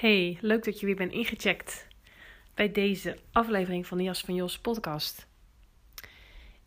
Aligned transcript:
Hey, 0.00 0.38
leuk 0.40 0.64
dat 0.64 0.80
je 0.80 0.86
weer 0.86 0.96
bent 0.96 1.12
ingecheckt 1.12 1.88
bij 2.54 2.72
deze 2.72 3.18
aflevering 3.32 3.86
van 3.86 3.98
de 3.98 4.04
Jas 4.04 4.20
van 4.20 4.34
Jos 4.34 4.58
podcast. 4.58 5.26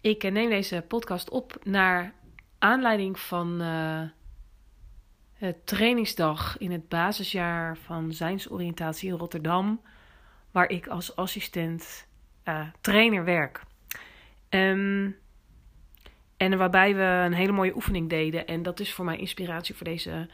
Ik 0.02 0.32
neem 0.32 0.50
deze 0.50 0.86
podcast 0.88 1.30
op 1.30 1.58
naar 1.64 2.14
aanleiding 2.60 3.20
van 3.20 3.62
uh, 3.62 4.02
het 5.34 5.66
trainingsdag 5.66 6.58
in 6.58 6.72
het 6.72 6.90
basisjaar 6.90 7.78
van 7.78 8.12
Zijnsoriëntatie 8.12 9.10
in 9.10 9.18
Rotterdam, 9.18 9.82
waar 10.52 10.70
ik 10.70 10.88
als 10.88 11.16
assistent 11.16 12.08
uh, 12.46 12.68
trainer 12.82 13.24
werk. 13.24 13.64
Um, 14.50 15.18
en 16.38 16.58
waarbij 16.58 16.96
we 16.96 17.26
een 17.26 17.34
hele 17.34 17.52
mooie 17.52 17.76
oefening 17.76 18.10
deden. 18.10 18.48
En 18.48 18.64
dat 18.64 18.80
is 18.80 18.94
voor 18.94 19.06
mij 19.06 19.18
inspiratie 19.18 19.76
voor 19.76 19.86
deze 19.86 20.30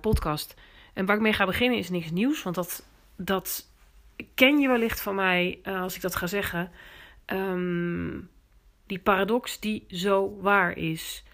podcast. 0.00 0.54
En 0.98 1.06
waar 1.06 1.16
ik 1.16 1.22
mee 1.22 1.32
ga 1.32 1.46
beginnen 1.46 1.78
is 1.78 1.90
niks 1.90 2.10
nieuws. 2.10 2.42
Want 2.42 2.54
dat, 2.54 2.86
dat 3.16 3.70
ken 4.34 4.58
je 4.58 4.68
wellicht 4.68 5.00
van 5.00 5.14
mij 5.14 5.60
uh, 5.62 5.80
als 5.80 5.96
ik 5.96 6.00
dat 6.00 6.16
ga 6.16 6.26
zeggen. 6.26 6.70
Um, 7.26 8.30
die 8.86 8.98
paradox 8.98 9.60
die 9.60 9.84
zo 9.88 10.38
waar 10.40 10.76
is. 10.76 11.24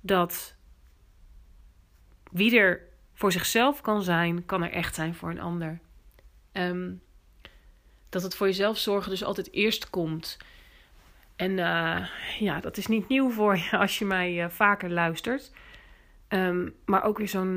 Dat 0.00 0.56
wie 2.30 2.58
er 2.58 2.80
voor 3.14 3.32
zichzelf 3.32 3.80
kan 3.80 4.02
zijn, 4.02 4.46
kan 4.46 4.62
er 4.62 4.72
echt 4.72 4.94
zijn 4.94 5.14
voor 5.14 5.30
een 5.30 5.40
ander. 5.40 5.78
Um, 6.52 7.02
dat 8.08 8.22
het 8.22 8.36
voor 8.36 8.46
jezelf 8.46 8.78
zorgen 8.78 9.10
dus 9.10 9.24
altijd 9.24 9.52
eerst 9.52 9.90
komt. 9.90 10.38
En 11.36 11.50
uh, 11.50 12.06
ja, 12.38 12.60
dat 12.60 12.76
is 12.76 12.86
niet 12.86 13.08
nieuw 13.08 13.30
voor 13.30 13.56
je 13.56 13.78
als 13.84 13.98
je 13.98 14.04
mij 14.04 14.44
uh, 14.44 14.48
vaker 14.48 14.90
luistert. 14.90 15.52
Um, 16.28 16.74
maar 16.84 17.02
ook 17.02 17.18
weer 17.18 17.28
zo'n 17.28 17.56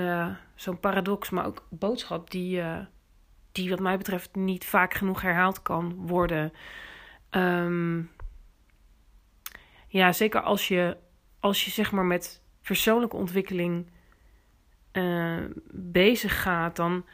zo'n 0.57 0.79
paradox, 0.79 1.29
maar 1.29 1.45
ook 1.45 1.67
boodschap 1.69 2.31
die, 2.31 2.61
die 3.51 3.69
wat 3.69 3.79
mij 3.79 3.97
betreft 3.97 4.35
niet 4.35 4.65
vaak 4.65 4.93
genoeg 4.93 5.21
herhaald 5.21 5.61
kan 5.61 5.93
worden. 5.95 6.53
Um, 7.31 8.11
ja, 9.87 10.11
zeker 10.11 10.41
als 10.41 10.67
je, 10.67 10.97
als 11.39 11.65
je 11.65 11.71
zeg 11.71 11.91
maar 11.91 12.05
met 12.05 12.41
persoonlijke 12.61 13.15
ontwikkeling 13.15 13.87
bezig 15.71 16.41
gaat, 16.41 16.75
dan 16.75 17.05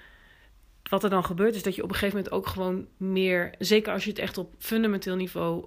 wat 0.89 1.03
er 1.03 1.09
dan 1.09 1.25
gebeurt 1.25 1.55
is 1.55 1.63
dat 1.63 1.75
je 1.75 1.83
op 1.83 1.89
een 1.89 1.95
gegeven 1.95 2.15
moment 2.15 2.33
ook 2.33 2.47
gewoon 2.47 2.87
meer, 2.97 3.55
zeker 3.59 3.93
als 3.93 4.03
je 4.03 4.09
het 4.09 4.19
echt 4.19 4.37
op 4.37 4.53
fundamenteel 4.57 5.15
niveau 5.15 5.65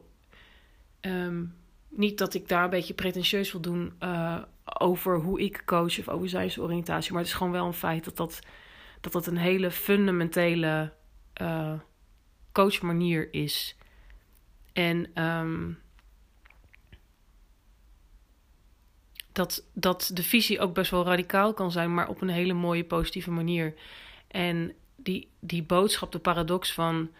Um, 1.06 1.54
niet 1.88 2.18
dat 2.18 2.34
ik 2.34 2.48
daar 2.48 2.64
een 2.64 2.70
beetje 2.70 2.94
pretentieus 2.94 3.52
wil 3.52 3.60
doen 3.60 3.92
uh, 4.02 4.42
over 4.78 5.20
hoe 5.20 5.40
ik 5.40 5.62
coach 5.64 5.98
of 5.98 6.08
over 6.08 6.28
zijnsoriëntatie. 6.28 7.12
Maar 7.12 7.20
het 7.20 7.30
is 7.30 7.36
gewoon 7.36 7.52
wel 7.52 7.66
een 7.66 7.72
feit 7.72 8.04
dat 8.04 8.16
dat, 8.16 8.40
dat, 9.00 9.12
dat 9.12 9.26
een 9.26 9.36
hele 9.36 9.70
fundamentele 9.70 10.92
uh, 11.42 11.72
coachmanier 12.52 13.32
is. 13.32 13.76
En 14.72 15.22
um, 15.22 15.78
dat, 19.32 19.64
dat 19.72 20.10
de 20.14 20.22
visie 20.22 20.60
ook 20.60 20.74
best 20.74 20.90
wel 20.90 21.04
radicaal 21.04 21.54
kan 21.54 21.70
zijn, 21.72 21.94
maar 21.94 22.08
op 22.08 22.20
een 22.20 22.28
hele 22.28 22.52
mooie 22.52 22.84
positieve 22.84 23.30
manier. 23.30 23.74
En 24.28 24.72
die, 24.96 25.30
die 25.40 25.62
boodschap, 25.62 26.12
de 26.12 26.18
paradox 26.18 26.72
van 26.72 27.10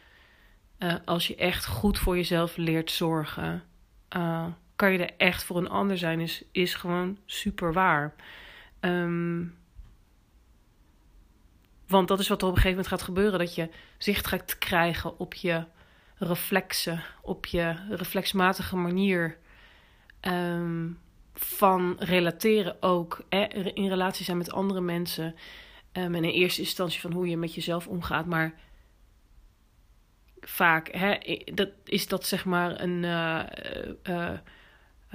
uh, 0.79 0.95
als 1.05 1.27
je 1.27 1.37
echt 1.37 1.67
goed 1.67 1.99
voor 1.99 2.17
jezelf 2.17 2.57
leert 2.57 2.91
zorgen 2.91 3.65
uh, 4.17 4.47
kan 4.77 4.93
je 4.93 4.99
er 4.99 5.15
echt 5.17 5.45
voor 5.45 5.57
een 5.57 5.69
ander 5.69 5.99
zijn, 5.99 6.21
is, 6.21 6.45
is 6.53 6.75
gewoon 6.75 7.19
super 7.27 7.73
waar. 7.73 8.15
Um, 8.81 9.59
want 11.87 12.09
dat 12.09 12.19
is 12.19 12.29
wat 12.29 12.43
er 12.43 12.49
op 12.49 12.55
een 12.55 12.61
gegeven 12.61 12.83
moment 12.83 12.95
gaat 12.95 13.09
gebeuren: 13.09 13.39
dat 13.39 13.55
je 13.55 13.69
zicht 13.99 14.27
gaat 14.27 14.59
krijgen 14.59 15.19
op 15.19 15.35
je 15.35 15.65
reflexen, 16.19 17.03
op 17.23 17.47
je 17.47 17.77
reflexmatige 17.89 18.77
manier 18.77 19.39
um, 20.21 20.99
van 21.35 21.97
relateren 21.99 22.83
ook. 22.83 23.25
In 23.75 23.89
relatie 23.89 24.25
zijn 24.25 24.37
met 24.39 24.53
andere 24.53 24.81
mensen. 24.81 25.35
Um, 25.93 26.15
en 26.15 26.25
in 26.25 26.31
eerste 26.31 26.61
instantie 26.61 27.01
van 27.01 27.13
hoe 27.13 27.29
je 27.29 27.37
met 27.37 27.55
jezelf 27.55 27.87
omgaat, 27.87 28.27
maar 28.27 28.55
vaak 30.41 30.89
hè, 30.93 31.19
dat, 31.55 31.69
is 31.85 32.09
dat 32.09 32.27
zeg 32.27 32.45
maar 32.45 32.81
een, 32.81 33.03
uh, 33.03 33.43
uh, 34.03 34.39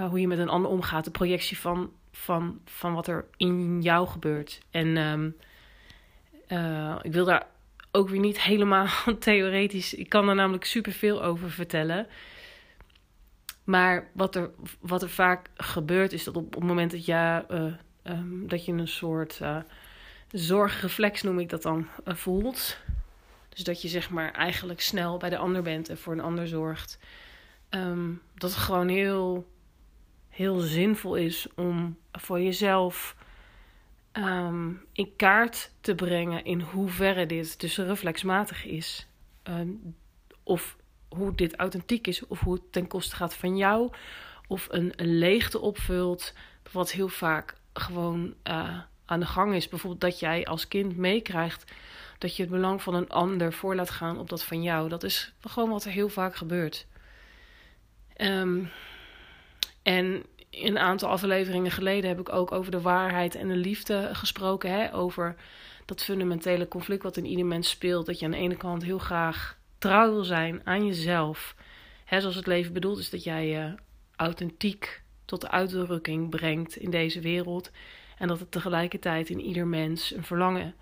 hoe 0.09 0.19
je 0.19 0.27
met 0.27 0.37
een 0.37 0.49
ander 0.49 0.71
omgaat, 0.71 1.05
de 1.05 1.11
projectie 1.11 1.59
van, 1.59 1.91
van, 2.11 2.59
van 2.65 2.93
wat 2.93 3.07
er 3.07 3.25
in 3.37 3.81
jou 3.81 4.07
gebeurt. 4.07 4.61
En 4.71 4.97
um, 4.97 5.35
ik 7.01 7.13
wil 7.13 7.25
daar 7.25 7.47
ook 7.91 8.09
weer 8.09 8.19
niet 8.19 8.41
helemaal 8.41 8.87
theoretisch, 9.19 9.93
ik 9.93 10.09
kan 10.09 10.29
er 10.29 10.35
namelijk 10.35 10.65
superveel 10.65 11.23
over 11.23 11.51
vertellen. 11.51 12.07
Maar 13.63 14.09
wat 14.13 14.35
er, 14.35 14.49
wat 14.79 15.01
er 15.01 15.09
vaak 15.09 15.49
gebeurt 15.55 16.13
is 16.13 16.23
dat 16.23 16.35
op, 16.37 16.45
op 16.45 16.53
het 16.53 16.63
moment 16.63 16.91
dat, 16.91 17.05
je, 17.05 17.43
um, 18.03 18.47
dat 18.47 18.65
je 18.65 18.71
een 18.71 18.87
soort 18.87 19.41
zorgreflex, 20.31 21.21
noem 21.21 21.39
ik 21.39 21.49
dat 21.49 21.61
dan, 21.61 21.87
voelt 22.05 22.77
dus 23.53 23.63
dat 23.63 23.81
je 23.81 23.87
zeg 23.87 24.09
maar 24.09 24.31
eigenlijk 24.31 24.81
snel 24.81 25.17
bij 25.17 25.29
de 25.29 25.37
ander 25.37 25.61
bent 25.61 25.89
en 25.89 25.97
voor 25.97 26.13
een 26.13 26.21
ander 26.21 26.47
zorgt. 26.47 26.99
Um, 27.69 28.21
dat 28.35 28.49
het 28.49 28.59
gewoon 28.59 28.87
heel, 28.87 29.47
heel 30.41 30.59
zinvol 30.59 31.15
is 31.15 31.47
om 31.55 31.97
voor 32.11 32.41
jezelf 32.41 33.15
um, 34.13 34.85
in 34.91 35.15
kaart 35.15 35.71
te 35.81 35.95
brengen 35.95 36.45
in 36.45 36.61
hoeverre 36.61 37.25
dit 37.25 37.59
dus 37.59 37.77
reflexmatig 37.77 38.65
is. 38.65 39.07
Um, 39.43 39.95
of 40.43 40.75
hoe 41.09 41.35
dit 41.35 41.55
authentiek 41.55 42.07
is, 42.07 42.27
of 42.27 42.39
hoe 42.39 42.53
het 42.53 42.71
ten 42.71 42.87
koste 42.87 43.15
gaat 43.15 43.35
van 43.35 43.57
jou. 43.57 43.91
Of 44.47 44.67
een, 44.71 44.93
een 44.95 45.17
leegte 45.17 45.59
opvult, 45.59 46.33
wat 46.71 46.91
heel 46.91 47.07
vaak 47.07 47.55
gewoon 47.73 48.33
uh, 48.43 48.79
aan 49.05 49.19
de 49.19 49.25
gang 49.25 49.53
is. 49.53 49.67
Bijvoorbeeld 49.67 50.01
dat 50.01 50.19
jij 50.19 50.45
als 50.45 50.67
kind 50.67 50.97
meekrijgt 50.97 51.71
dat 52.17 52.35
je 52.35 52.41
het 52.41 52.51
belang 52.51 52.81
van 52.81 52.93
een 52.93 53.09
ander 53.09 53.53
voor 53.53 53.75
laat 53.75 53.89
gaan 53.89 54.19
op 54.19 54.29
dat 54.29 54.43
van 54.43 54.63
jou. 54.63 54.89
Dat 54.89 55.03
is 55.03 55.33
gewoon 55.41 55.69
wat 55.69 55.83
er 55.83 55.91
heel 55.91 56.09
vaak 56.09 56.35
gebeurt. 56.35 56.87
Um, 58.17 58.69
en 59.83 60.23
een 60.51 60.79
aantal 60.79 61.09
afleveringen 61.09 61.71
geleden 61.71 62.09
heb 62.09 62.19
ik 62.19 62.31
ook 62.31 62.51
over 62.51 62.71
de 62.71 62.81
waarheid 62.81 63.35
en 63.35 63.47
de 63.47 63.55
liefde 63.55 64.09
gesproken. 64.13 64.71
Hè? 64.71 64.93
Over 64.93 65.35
dat 65.85 66.03
fundamentele 66.03 66.67
conflict 66.67 67.03
wat 67.03 67.17
in 67.17 67.25
ieder 67.25 67.45
mens 67.45 67.69
speelt. 67.69 68.05
Dat 68.05 68.19
je 68.19 68.25
aan 68.25 68.31
de 68.31 68.37
ene 68.37 68.57
kant 68.57 68.83
heel 68.83 68.99
graag 68.99 69.57
trouw 69.77 70.11
wil 70.11 70.23
zijn 70.23 70.61
aan 70.63 70.85
jezelf. 70.85 71.55
Hè, 72.05 72.19
zoals 72.19 72.35
het 72.35 72.47
leven 72.47 72.73
bedoeld 72.73 72.99
is 72.99 73.09
dat 73.09 73.23
jij 73.23 73.47
je 73.47 73.75
authentiek 74.15 75.01
tot 75.25 75.47
uitdrukking 75.47 76.29
brengt 76.29 76.75
in 76.75 76.89
deze 76.89 77.19
wereld. 77.19 77.71
En 78.17 78.27
dat 78.27 78.39
het 78.39 78.51
tegelijkertijd 78.51 79.29
in 79.29 79.41
ieder 79.41 79.67
mens 79.67 80.13
een 80.13 80.23
verlangen 80.23 80.75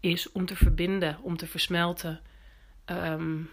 is 0.00 0.32
om 0.32 0.46
te 0.46 0.56
verbinden, 0.56 1.18
om 1.22 1.36
te 1.36 1.46
versmelten. 1.46 2.20
Um, 2.86 3.50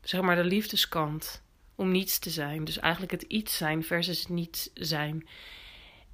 zeg 0.00 0.20
maar 0.20 0.36
de 0.36 0.44
liefdeskant. 0.44 1.42
Om 1.76 1.90
niets 1.90 2.18
te 2.18 2.30
zijn. 2.30 2.64
Dus 2.64 2.78
eigenlijk 2.78 3.12
het 3.12 3.22
iets 3.22 3.56
zijn 3.56 3.84
versus 3.84 4.18
het 4.18 4.28
niets 4.28 4.70
zijn. 4.74 5.26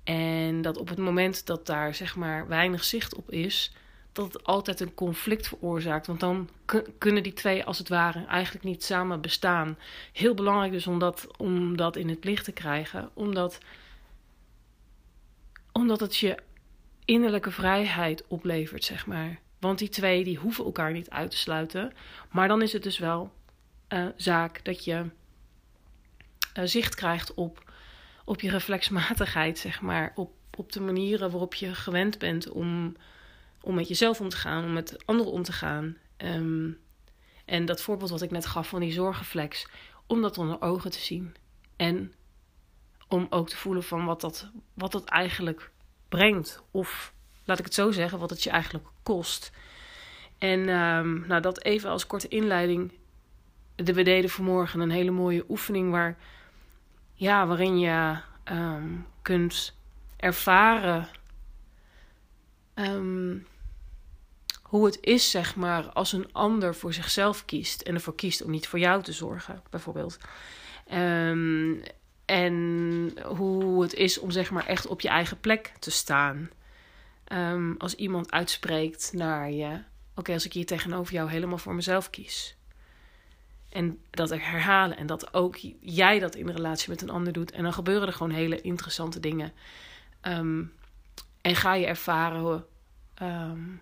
En 0.04 0.62
dat 0.62 0.76
op 0.76 0.88
het 0.88 0.98
moment 0.98 1.46
dat 1.46 1.66
daar 1.66 1.94
zeg 1.94 2.16
maar 2.16 2.48
weinig 2.48 2.84
zicht 2.84 3.14
op 3.14 3.30
is, 3.30 3.72
dat 4.12 4.32
het 4.32 4.44
altijd 4.44 4.80
een 4.80 4.94
conflict 4.94 5.48
veroorzaakt. 5.48 6.06
Want 6.06 6.20
dan 6.20 6.48
kunnen 6.98 7.22
die 7.22 7.32
twee 7.32 7.64
als 7.64 7.78
het 7.78 7.88
ware 7.88 8.24
eigenlijk 8.26 8.64
niet 8.64 8.84
samen 8.84 9.20
bestaan. 9.20 9.78
Heel 10.12 10.34
belangrijk 10.34 10.72
dus 10.72 10.86
om 10.86 10.98
dat, 10.98 11.26
om 11.36 11.76
dat 11.76 11.96
in 11.96 12.08
het 12.08 12.24
licht 12.24 12.44
te 12.44 12.52
krijgen. 12.52 13.10
Omdat, 13.14 13.58
omdat 15.72 16.00
het 16.00 16.16
je 16.16 16.38
innerlijke 17.04 17.50
vrijheid 17.50 18.24
oplevert, 18.26 18.84
zeg 18.84 19.06
maar. 19.06 19.40
Want 19.58 19.78
die 19.78 19.88
twee 19.88 20.24
die 20.24 20.38
hoeven 20.38 20.64
elkaar 20.64 20.92
niet 20.92 21.10
uit 21.10 21.30
te 21.30 21.36
sluiten. 21.36 21.92
Maar 22.30 22.48
dan 22.48 22.62
is 22.62 22.72
het 22.72 22.82
dus 22.82 22.98
wel 22.98 23.32
uh, 23.88 24.06
zaak 24.16 24.64
dat 24.64 24.84
je 24.84 25.06
uh, 26.58 26.64
zicht 26.64 26.94
krijgt 26.94 27.34
op, 27.34 27.72
op 28.24 28.40
je 28.40 28.50
reflexmatigheid, 28.50 29.58
zeg 29.58 29.80
maar. 29.80 30.12
Op, 30.14 30.32
op 30.56 30.72
de 30.72 30.80
manieren 30.80 31.30
waarop 31.30 31.54
je 31.54 31.74
gewend 31.74 32.18
bent 32.18 32.48
om, 32.48 32.96
om 33.60 33.74
met 33.74 33.88
jezelf 33.88 34.20
om 34.20 34.28
te 34.28 34.36
gaan, 34.36 34.64
om 34.64 34.72
met 34.72 35.06
anderen 35.06 35.32
om 35.32 35.42
te 35.42 35.52
gaan. 35.52 35.96
Um, 36.16 36.78
en 37.44 37.64
dat 37.64 37.82
voorbeeld 37.82 38.10
wat 38.10 38.22
ik 38.22 38.30
net 38.30 38.46
gaf 38.46 38.68
van 38.68 38.80
die 38.80 38.92
zorgenflex, 38.92 39.66
om 40.06 40.22
dat 40.22 40.38
onder 40.38 40.60
ogen 40.62 40.90
te 40.90 40.98
zien. 40.98 41.34
En 41.76 42.14
om 43.08 43.26
ook 43.30 43.48
te 43.48 43.56
voelen 43.56 43.82
van 43.82 44.04
wat 44.04 44.20
dat, 44.20 44.50
wat 44.74 44.92
dat 44.92 45.04
eigenlijk 45.04 45.70
brengt. 46.08 46.62
Of 46.70 47.12
laat 47.44 47.58
ik 47.58 47.64
het 47.64 47.74
zo 47.74 47.90
zeggen, 47.90 48.18
wat 48.18 48.30
het 48.30 48.42
je 48.42 48.50
eigenlijk 48.50 48.86
kost. 49.02 49.52
En 50.38 50.68
um, 50.68 51.24
nou, 51.26 51.40
dat 51.40 51.62
even 51.62 51.90
als 51.90 52.06
korte 52.06 52.28
inleiding. 52.28 52.92
We 53.76 54.02
deden 54.02 54.30
vanmorgen 54.30 54.80
een 54.80 54.90
hele 54.90 55.10
mooie 55.10 55.44
oefening 55.48 55.90
waar, 55.90 56.18
ja, 57.22 57.46
waarin 57.46 57.78
je 57.78 58.16
um, 58.44 59.06
kunt 59.22 59.74
ervaren 60.16 61.08
um, 62.74 63.46
hoe 64.62 64.84
het 64.84 64.98
is, 65.00 65.30
zeg 65.30 65.56
maar, 65.56 65.84
als 65.84 66.12
een 66.12 66.32
ander 66.32 66.74
voor 66.74 66.92
zichzelf 66.92 67.44
kiest 67.44 67.80
en 67.80 67.94
ervoor 67.94 68.14
kiest 68.14 68.42
om 68.42 68.50
niet 68.50 68.68
voor 68.68 68.78
jou 68.78 69.02
te 69.02 69.12
zorgen, 69.12 69.62
bijvoorbeeld. 69.70 70.18
Um, 70.92 71.82
en 72.24 73.14
hoe 73.26 73.82
het 73.82 73.94
is 73.94 74.18
om 74.18 74.30
zeg 74.30 74.50
maar 74.50 74.66
echt 74.66 74.86
op 74.86 75.00
je 75.00 75.08
eigen 75.08 75.40
plek 75.40 75.72
te 75.78 75.90
staan. 75.90 76.50
Als 77.78 77.94
iemand 77.94 78.32
uitspreekt 78.32 79.12
naar 79.12 79.50
je: 79.50 79.82
Oké, 80.14 80.32
als 80.32 80.44
ik 80.44 80.52
hier 80.52 80.66
tegenover 80.66 81.12
jou 81.12 81.30
helemaal 81.30 81.58
voor 81.58 81.74
mezelf 81.74 82.10
kies. 82.10 82.56
En 83.72 84.00
dat 84.10 84.30
herhalen 84.30 84.96
en 84.96 85.06
dat 85.06 85.34
ook 85.34 85.56
jij 85.80 86.18
dat 86.18 86.34
in 86.34 86.48
relatie 86.48 86.90
met 86.90 87.02
een 87.02 87.10
ander 87.10 87.32
doet. 87.32 87.50
En 87.50 87.62
dan 87.62 87.72
gebeuren 87.72 88.08
er 88.08 88.14
gewoon 88.14 88.32
hele 88.32 88.60
interessante 88.60 89.20
dingen. 89.20 89.52
Um, 90.22 90.72
en 91.40 91.56
ga 91.56 91.74
je 91.74 91.86
ervaren 91.86 92.64
um, 93.22 93.80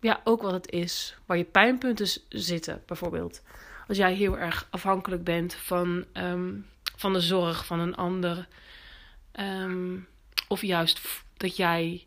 ja, 0.00 0.20
ook 0.24 0.42
wat 0.42 0.52
het 0.52 0.70
is. 0.70 1.16
Waar 1.26 1.36
je 1.36 1.44
pijnpunten 1.44 2.06
zitten, 2.28 2.82
bijvoorbeeld. 2.86 3.42
Als 3.88 3.96
jij 3.96 4.14
heel 4.14 4.38
erg 4.38 4.66
afhankelijk 4.70 5.24
bent 5.24 5.54
van 5.54 6.04
um, 6.12 6.66
van 6.96 7.12
de 7.12 7.20
zorg 7.20 7.66
van 7.66 7.80
een 7.80 7.96
ander. 7.96 8.48
Ehm, 9.32 9.98
of 10.48 10.62
juist 10.62 11.00
dat 11.36 11.56
jij 11.56 12.06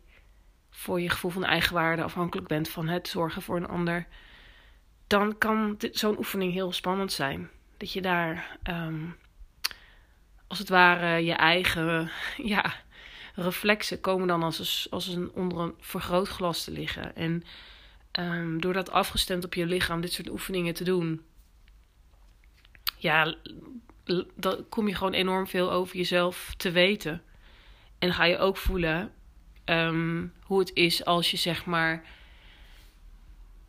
voor 0.70 1.00
je 1.00 1.08
gevoel 1.10 1.30
van 1.30 1.44
eigenwaarde 1.44 2.02
afhankelijk 2.02 2.48
bent 2.48 2.68
van 2.68 2.88
het 2.88 3.08
zorgen 3.08 3.42
voor 3.42 3.56
een 3.56 3.68
ander. 3.68 4.06
Dan 5.10 5.38
kan 5.38 5.78
zo'n 5.92 6.18
oefening 6.18 6.52
heel 6.52 6.72
spannend 6.72 7.12
zijn. 7.12 7.50
Dat 7.76 7.92
je 7.92 8.00
daar 8.00 8.58
ehm, 8.62 9.04
als 10.46 10.58
het 10.58 10.68
ware 10.68 11.24
je 11.24 11.32
eigen 11.32 12.10
ja, 12.54 12.74
reflexen 13.34 14.00
komen 14.00 14.28
dan 14.28 14.42
als 14.42 14.58
een, 14.58 14.90
als 14.90 15.06
een 15.06 15.32
onder 15.32 15.58
een 15.58 15.74
vergrootglas 15.80 16.64
te 16.64 16.70
liggen. 16.70 17.16
En 17.16 17.44
um, 18.20 18.60
door 18.60 18.72
dat 18.72 18.90
afgestemd 18.90 19.44
op 19.44 19.54
je 19.54 19.66
lichaam 19.66 20.00
dit 20.00 20.12
soort 20.12 20.30
oefeningen 20.30 20.74
te 20.74 20.84
doen, 20.84 21.22
ja, 22.96 23.34
dan 24.34 24.68
kom 24.68 24.88
je 24.88 24.94
gewoon 24.94 25.12
enorm 25.12 25.46
veel 25.46 25.72
over 25.72 25.96
jezelf 25.96 26.54
te 26.56 26.70
weten. 26.70 27.22
En 27.98 28.12
ga 28.12 28.24
je 28.24 28.38
ook 28.38 28.56
voelen 28.56 29.12
ehm, 29.64 30.26
hoe 30.42 30.58
het 30.58 30.70
is 30.74 31.04
als 31.04 31.30
je 31.30 31.36
zeg 31.36 31.64
maar 31.64 32.04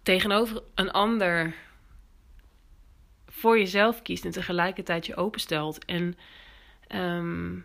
tegenover 0.04 0.64
een 0.76 0.92
ander 0.92 1.56
voor 3.28 3.58
jezelf 3.58 4.02
kiest 4.02 4.26
en 4.26 4.32
tegelijkertijd 4.32 5.06
je 5.06 5.16
openstelt. 5.16 5.86
En 5.86 6.18
ehm, 6.88 7.60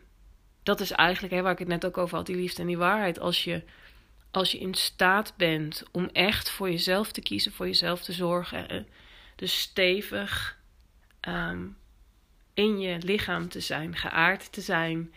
dat 0.62 0.80
is 0.80 0.90
eigenlijk 0.90 1.34
hè, 1.34 1.42
waar 1.42 1.52
ik 1.52 1.58
het 1.58 1.68
net 1.68 1.86
ook 1.86 1.98
over 1.98 2.16
had, 2.16 2.26
die 2.26 2.36
liefde 2.36 2.60
en 2.60 2.66
die 2.66 2.78
waarheid. 2.78 3.18
Als 3.18 3.44
je, 3.44 3.62
als 4.30 4.52
je 4.52 4.58
in 4.58 4.74
staat 4.74 5.34
bent 5.36 5.82
om 5.92 6.08
echt 6.12 6.50
voor 6.50 6.70
jezelf 6.70 7.12
te 7.12 7.20
kiezen, 7.20 7.52
voor 7.52 7.66
jezelf 7.66 8.02
te 8.02 8.12
zorgen, 8.12 8.86
dus 9.36 9.60
stevig 9.60 10.58
ehm, 11.20 11.66
in 12.54 12.78
je 12.78 12.98
lichaam 12.98 13.48
te 13.48 13.60
zijn, 13.60 13.96
geaard 13.96 14.52
te 14.52 14.60
zijn. 14.60 15.12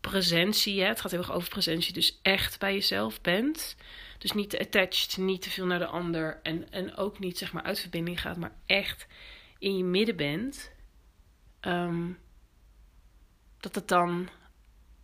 Presentie, 0.00 0.80
hè? 0.80 0.86
het 0.86 1.00
gaat 1.00 1.10
heel 1.10 1.20
erg 1.20 1.32
over 1.32 1.48
presentie, 1.48 1.92
dus 1.92 2.18
echt 2.22 2.58
bij 2.58 2.72
jezelf 2.72 3.20
bent. 3.20 3.76
Dus 4.18 4.32
niet 4.32 4.58
attached, 4.58 5.16
niet 5.16 5.42
te 5.42 5.50
veel 5.50 5.66
naar 5.66 5.78
de 5.78 5.86
ander 5.86 6.40
en, 6.42 6.72
en 6.72 6.96
ook 6.96 7.18
niet 7.18 7.38
zeg 7.38 7.52
maar 7.52 7.62
uit 7.62 7.80
verbinding 7.80 8.20
gaat, 8.20 8.36
maar 8.36 8.54
echt 8.66 9.06
in 9.58 9.76
je 9.76 9.84
midden 9.84 10.16
bent. 10.16 10.72
Um, 11.60 12.18
dat 13.60 13.74
het 13.74 13.88
dan 13.88 14.28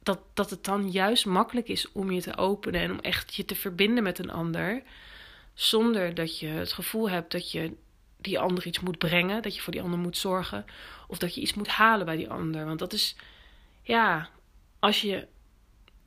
dat, 0.06 0.20
dat 0.34 0.50
het 0.50 0.64
dan 0.64 0.90
juist 0.90 1.26
makkelijk 1.26 1.69
is 1.69 1.93
om 1.93 2.10
je 2.10 2.20
te 2.20 2.37
openen 2.37 2.81
en 2.81 2.90
om 2.90 3.00
echt 3.00 3.34
je 3.34 3.44
te 3.44 3.54
verbinden 3.54 4.02
met 4.02 4.19
een 4.19 4.31
ander. 4.31 4.82
Zonder 5.54 6.14
dat 6.14 6.38
je 6.38 6.46
het 6.46 6.72
gevoel 6.72 7.10
hebt 7.10 7.32
dat 7.32 7.50
je 7.50 7.76
die 8.16 8.38
ander 8.38 8.66
iets 8.66 8.81
moet 8.81 8.98
brengen, 8.98 9.43
dat 9.43 9.54
je 9.54 9.60
voor 9.60 9.72
die 9.72 9.82
ander 9.82 9.98
moet 9.98 10.16
zorgen, 10.16 10.64
of 11.08 11.19
dat 11.19 11.34
je 11.34 11.40
iets 11.40 11.54
moet 11.54 11.69
halen 11.69 12.06
bij 12.06 12.16
die 12.16 12.31
ander. 12.31 12.64
Want 12.64 12.78
dat 12.78 12.93
is, 12.93 13.16
ja, 13.82 14.31
als 14.78 15.00
je, 15.00 15.26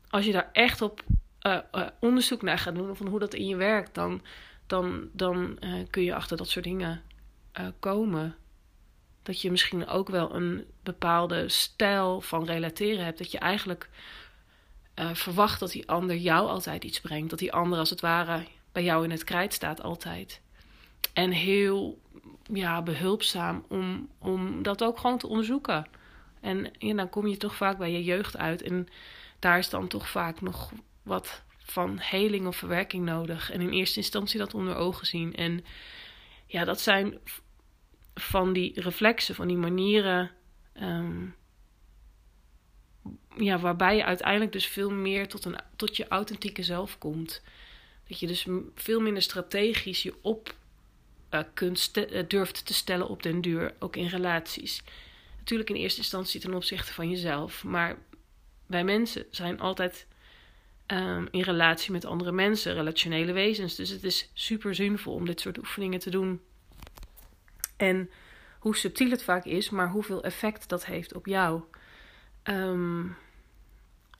als 0.10 0.26
je 0.26 0.32
daar 0.32 0.50
echt 0.52 0.82
op 0.82 1.04
uh, 1.42 1.58
uh, 1.72 1.88
onderzoek 2.00 2.42
naar 2.42 2.58
gaat 2.58 2.76
doen, 2.76 2.96
van 2.96 3.08
hoe 3.08 3.20
dat 3.20 3.34
in 3.34 3.48
je 3.48 3.56
werkt, 3.56 3.96
dan, 3.96 4.22
dan, 4.68 5.10
dan 5.12 5.58
uh, 5.60 5.74
kun 5.90 6.04
je 6.04 6.16
achter 6.16 6.38
dat 6.38 6.50
soort 6.50 6.66
dingen 6.66 7.02
komen. 7.80 8.36
Dat 9.24 9.42
je 9.42 9.52
misschien 9.52 9.88
ook 9.88 10.10
wel 10.10 10.36
een 10.36 10.66
bepaalde 10.84 11.50
stijl 11.50 12.22
van 12.22 12.46
relateren 12.46 13.06
hebt. 13.06 13.18
Dat 13.18 13.32
je 13.32 13.38
eigenlijk 13.38 13.90
verwacht 15.14 15.60
dat 15.60 15.72
die 15.72 15.90
ander 15.90 16.16
jou 16.16 16.48
altijd 16.48 16.84
iets 16.84 17.02
brengt. 17.02 17.30
Dat 17.30 17.40
die 17.40 17.54
ander 17.54 17.80
als 17.80 17.90
het 17.90 18.02
ware 18.02 18.44
bij 18.72 18.84
jou 18.84 19.04
in 19.04 19.12
het 19.12 19.24
krijt 19.24 19.54
staat 19.54 19.82
altijd. 19.82 20.42
En 21.14 21.32
heel 21.32 22.00
ja, 22.54 22.82
behulpzaam 22.82 23.66
om, 23.68 24.10
om 24.18 24.64
dat 24.64 24.84
ook 24.84 25.00
gewoon 25.00 25.18
te 25.18 25.28
onderzoeken. 25.28 25.86
En 26.42 26.72
ja, 26.78 26.94
dan 26.94 27.10
kom 27.10 27.28
je 27.28 27.38
toch 27.38 27.56
vaak 27.56 27.78
bij 27.78 27.92
je 27.92 28.04
jeugd 28.04 28.38
uit. 28.38 28.62
En 28.62 28.88
daar 29.40 29.58
is 29.58 29.70
dan 29.70 29.88
toch 29.88 30.10
vaak 30.10 30.42
nog 30.42 30.72
wat 31.04 31.44
van 31.58 31.98
heling 32.00 32.48
of 32.48 32.56
verwerking 32.56 33.06
nodig. 33.06 33.52
En 33.52 33.62
in 33.62 33.70
eerste 33.70 34.00
instantie 34.00 34.40
dat 34.40 34.54
onder 34.54 34.76
ogen 34.76 35.08
zien. 35.08 35.36
En 35.36 35.66
ja, 36.46 36.64
dat 36.64 36.82
zijn 36.82 37.20
van 38.14 38.54
die 38.54 38.82
reflexen, 38.82 39.36
van 39.36 39.48
die 39.48 39.58
manieren. 39.58 40.32
Um, 40.82 41.36
ja, 43.38 43.60
waarbij 43.60 43.96
je 43.96 44.06
uiteindelijk 44.06 44.52
dus 44.52 44.66
veel 44.66 44.92
meer 44.92 45.28
tot, 45.28 45.46
een, 45.46 45.58
tot 45.76 45.98
je 45.98 46.08
authentieke 46.08 46.64
zelf 46.64 46.98
komt. 46.98 47.42
Dat 48.08 48.20
je 48.20 48.28
dus 48.28 48.48
veel 48.76 49.00
minder 49.00 49.24
strategisch 49.24 50.04
je 50.04 50.14
op 50.22 50.54
uh, 51.32 51.40
kunt 51.54 51.92
uh, 51.96 52.24
durft 52.28 52.66
te 52.66 52.74
stellen 52.74 53.08
op 53.08 53.24
den 53.24 53.42
duur, 53.42 53.74
ook 53.80 53.96
in 53.96 54.08
relaties. 54.08 54.84
Natuurlijk 55.50 55.78
in 55.78 55.84
eerste 55.84 56.02
instantie 56.02 56.40
ten 56.40 56.54
opzichte 56.54 56.94
van 56.94 57.10
jezelf, 57.10 57.64
maar 57.64 57.98
wij 58.66 58.84
mensen 58.84 59.26
zijn 59.32 59.60
altijd 59.60 60.08
um, 60.88 61.28
in 61.32 61.42
relatie 61.42 61.92
met 61.92 62.06
andere 62.06 62.32
mensen, 62.32 62.74
relationele 62.74 63.32
wezens. 63.32 63.76
Dus 63.76 63.90
het 63.90 64.04
is 64.04 64.32
super 64.34 64.76
zinvol 64.76 65.14
om 65.14 65.26
dit 65.26 65.40
soort 65.40 65.58
oefeningen 65.58 66.00
te 66.00 66.10
doen. 66.10 66.42
En 67.78 68.10
hoe 68.60 68.76
subtiel 68.76 69.10
het 69.10 69.24
vaak 69.24 69.46
is, 69.46 69.70
maar 69.70 69.90
hoeveel 69.90 70.24
effect 70.24 70.70
dat 70.70 70.86
heeft 70.86 71.14
op 71.14 71.26
jou. 71.26 71.62
Um, 72.44 73.16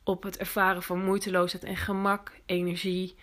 op 0.04 0.22
het 0.22 0.36
ervaren 0.36 0.82
van 0.82 1.04
moeiteloosheid 1.04 1.64
en 1.64 1.76
gemak, 1.76 2.32
energie, 2.46 3.14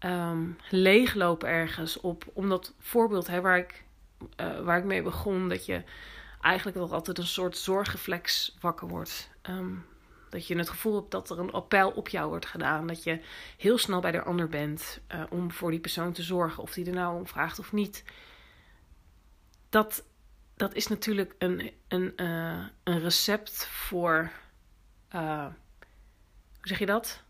um, 0.00 0.56
leeglopen 0.70 1.48
ergens 1.48 2.00
op. 2.00 2.24
Om 2.32 2.48
dat 2.48 2.74
voorbeeld 2.78 3.26
hè, 3.26 3.40
waar, 3.40 3.58
ik, 3.58 3.84
uh, 4.40 4.60
waar 4.60 4.78
ik 4.78 4.84
mee 4.84 5.02
begon, 5.02 5.48
dat 5.48 5.66
je 5.66 5.82
eigenlijk 6.42 6.76
dat 6.76 6.92
altijd 6.92 7.18
een 7.18 7.26
soort 7.26 7.56
zorgreflex 7.56 8.56
wakker 8.60 8.88
wordt. 8.88 9.30
Um, 9.42 9.86
dat 10.32 10.46
je 10.46 10.56
het 10.56 10.68
gevoel 10.68 10.94
hebt 10.94 11.10
dat 11.10 11.30
er 11.30 11.38
een 11.38 11.52
appel 11.52 11.90
op 11.90 12.08
jou 12.08 12.28
wordt 12.28 12.46
gedaan. 12.46 12.86
Dat 12.86 13.02
je 13.02 13.20
heel 13.56 13.78
snel 13.78 14.00
bij 14.00 14.10
de 14.10 14.22
ander 14.22 14.48
bent 14.48 15.00
uh, 15.14 15.22
om 15.30 15.50
voor 15.50 15.70
die 15.70 15.80
persoon 15.80 16.12
te 16.12 16.22
zorgen, 16.22 16.62
of 16.62 16.72
die 16.72 16.86
er 16.86 16.92
nou 16.92 17.16
om 17.18 17.26
vraagt 17.26 17.58
of 17.58 17.72
niet. 17.72 18.04
Dat, 19.68 20.04
dat 20.56 20.74
is 20.74 20.86
natuurlijk 20.86 21.34
een, 21.38 21.70
een, 21.88 22.12
uh, 22.16 22.64
een 22.82 23.00
recept 23.00 23.66
voor. 23.66 24.30
hoe 25.10 25.52
zeg 26.60 26.78
je 26.78 26.86
dat? 26.86 27.22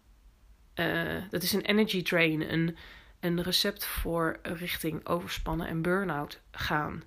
dat 1.31 1.43
is 1.43 1.53
een 1.53 1.65
energy 1.65 2.03
drain, 2.03 2.53
een, 2.53 2.77
een 3.21 3.43
recept 3.43 3.85
voor 3.85 4.39
richting 4.43 5.07
overspannen 5.07 5.67
en 5.67 5.83
burn-out 5.83 6.41
gaan. 6.51 7.03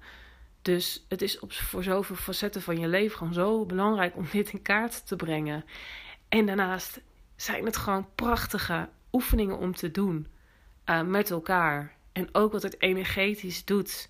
Dus 0.66 1.06
het 1.10 1.22
is 1.22 1.38
voor 1.48 1.84
zoveel 1.84 2.16
facetten 2.16 2.62
van 2.62 2.80
je 2.80 2.88
leven 2.88 3.18
gewoon 3.18 3.34
zo 3.34 3.66
belangrijk 3.66 4.16
om 4.16 4.28
dit 4.32 4.52
in 4.52 4.62
kaart 4.62 5.08
te 5.08 5.16
brengen. 5.16 5.66
En 6.30 6.46
daarnaast 6.46 7.02
zijn 7.36 7.66
het 7.66 7.78
gewoon 7.78 8.08
prachtige 8.16 8.90
oefeningen 9.12 9.58
om 9.58 9.76
te 9.76 9.92
doen 9.92 10.28
uh, 10.86 11.02
met 11.02 11.32
elkaar. 11.32 11.94
En 12.12 12.30
ook 12.32 12.52
wat 12.52 12.64
het 12.64 12.82
energetisch 12.82 13.66
doet. 13.66 14.10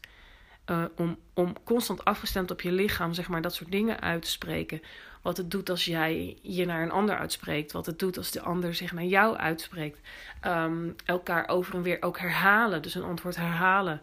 Uh, 0.66 0.84
om, 0.96 1.18
om 1.34 1.56
constant 1.64 2.06
afgestemd 2.06 2.52
op 2.52 2.62
je 2.62 2.72
lichaam, 2.72 3.14
zeg 3.14 3.28
maar, 3.28 3.42
dat 3.42 3.54
soort 3.54 3.72
dingen 3.72 4.02
uit 4.02 4.22
te 4.22 4.30
spreken. 4.30 4.82
Wat 5.22 5.38
het 5.38 5.52
doet 5.52 5.70
als 5.70 5.86
jij 5.86 6.38
je 6.42 6.66
naar 6.66 6.82
een 6.82 6.92
ander 6.92 7.18
uitspreekt. 7.18 7.72
Wat 7.72 7.86
het 7.86 8.00
doet 8.00 8.18
als 8.18 8.32
de 8.32 8.42
ander 8.42 8.76
zich 8.76 8.92
naar 8.92 9.04
jou 9.04 9.38
uitspreekt. 9.38 10.00
Um, 10.46 10.96
elkaar 11.06 11.48
over 11.48 11.76
en 11.76 11.82
weer 11.82 12.02
ook 12.02 12.20
herhalen. 12.20 12.82
Dus 12.82 12.96
een 12.96 13.04
antwoord 13.04 13.36
herhalen. 13.36 14.02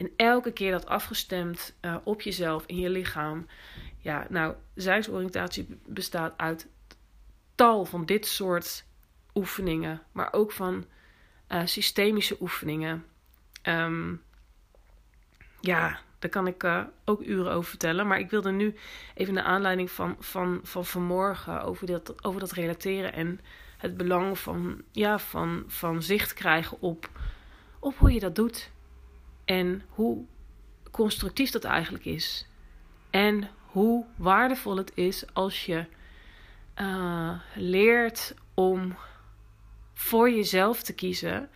En 0.00 0.10
elke 0.16 0.52
keer 0.52 0.70
dat 0.70 0.86
afgestemd 0.86 1.74
uh, 1.80 1.96
op 2.04 2.20
jezelf, 2.20 2.64
in 2.66 2.78
je 2.78 2.90
lichaam. 2.90 3.46
Ja, 3.98 4.26
nou, 4.28 4.54
zijnsoriëntatie 4.74 5.80
bestaat 5.86 6.34
uit 6.36 6.66
tal 7.54 7.84
van 7.84 8.04
dit 8.04 8.26
soort 8.26 8.84
oefeningen. 9.34 10.02
Maar 10.12 10.32
ook 10.32 10.52
van 10.52 10.84
uh, 11.48 11.62
systemische 11.64 12.36
oefeningen. 12.40 13.04
Um, 13.62 14.22
ja, 15.60 16.00
daar 16.18 16.30
kan 16.30 16.46
ik 16.46 16.62
uh, 16.62 16.82
ook 17.04 17.22
uren 17.22 17.52
over 17.52 17.70
vertellen. 17.70 18.06
Maar 18.06 18.18
ik 18.18 18.30
wilde 18.30 18.50
nu 18.50 18.74
even 19.14 19.34
de 19.34 19.42
aanleiding 19.42 19.90
van, 19.90 20.16
van, 20.18 20.60
van 20.62 20.84
vanmorgen 20.84 21.62
over 21.62 21.86
dat, 21.86 22.24
over 22.24 22.40
dat 22.40 22.52
relateren 22.52 23.12
en 23.12 23.40
het 23.76 23.96
belang 23.96 24.38
van, 24.38 24.82
ja, 24.92 25.18
van, 25.18 25.64
van 25.66 26.02
zicht 26.02 26.34
krijgen 26.34 26.80
op, 26.80 27.10
op 27.78 27.96
hoe 27.96 28.12
je 28.12 28.20
dat 28.20 28.34
doet. 28.34 28.70
En 29.50 29.82
hoe 29.88 30.24
constructief 30.90 31.50
dat 31.50 31.64
eigenlijk 31.64 32.04
is. 32.04 32.46
En 33.10 33.50
hoe 33.66 34.04
waardevol 34.16 34.76
het 34.76 34.92
is 34.94 35.34
als 35.34 35.66
je 35.66 35.86
uh, 36.76 37.40
leert 37.54 38.34
om 38.54 38.96
voor 39.94 40.30
jezelf 40.30 40.82
te 40.82 40.94
kiezen. 40.94 41.50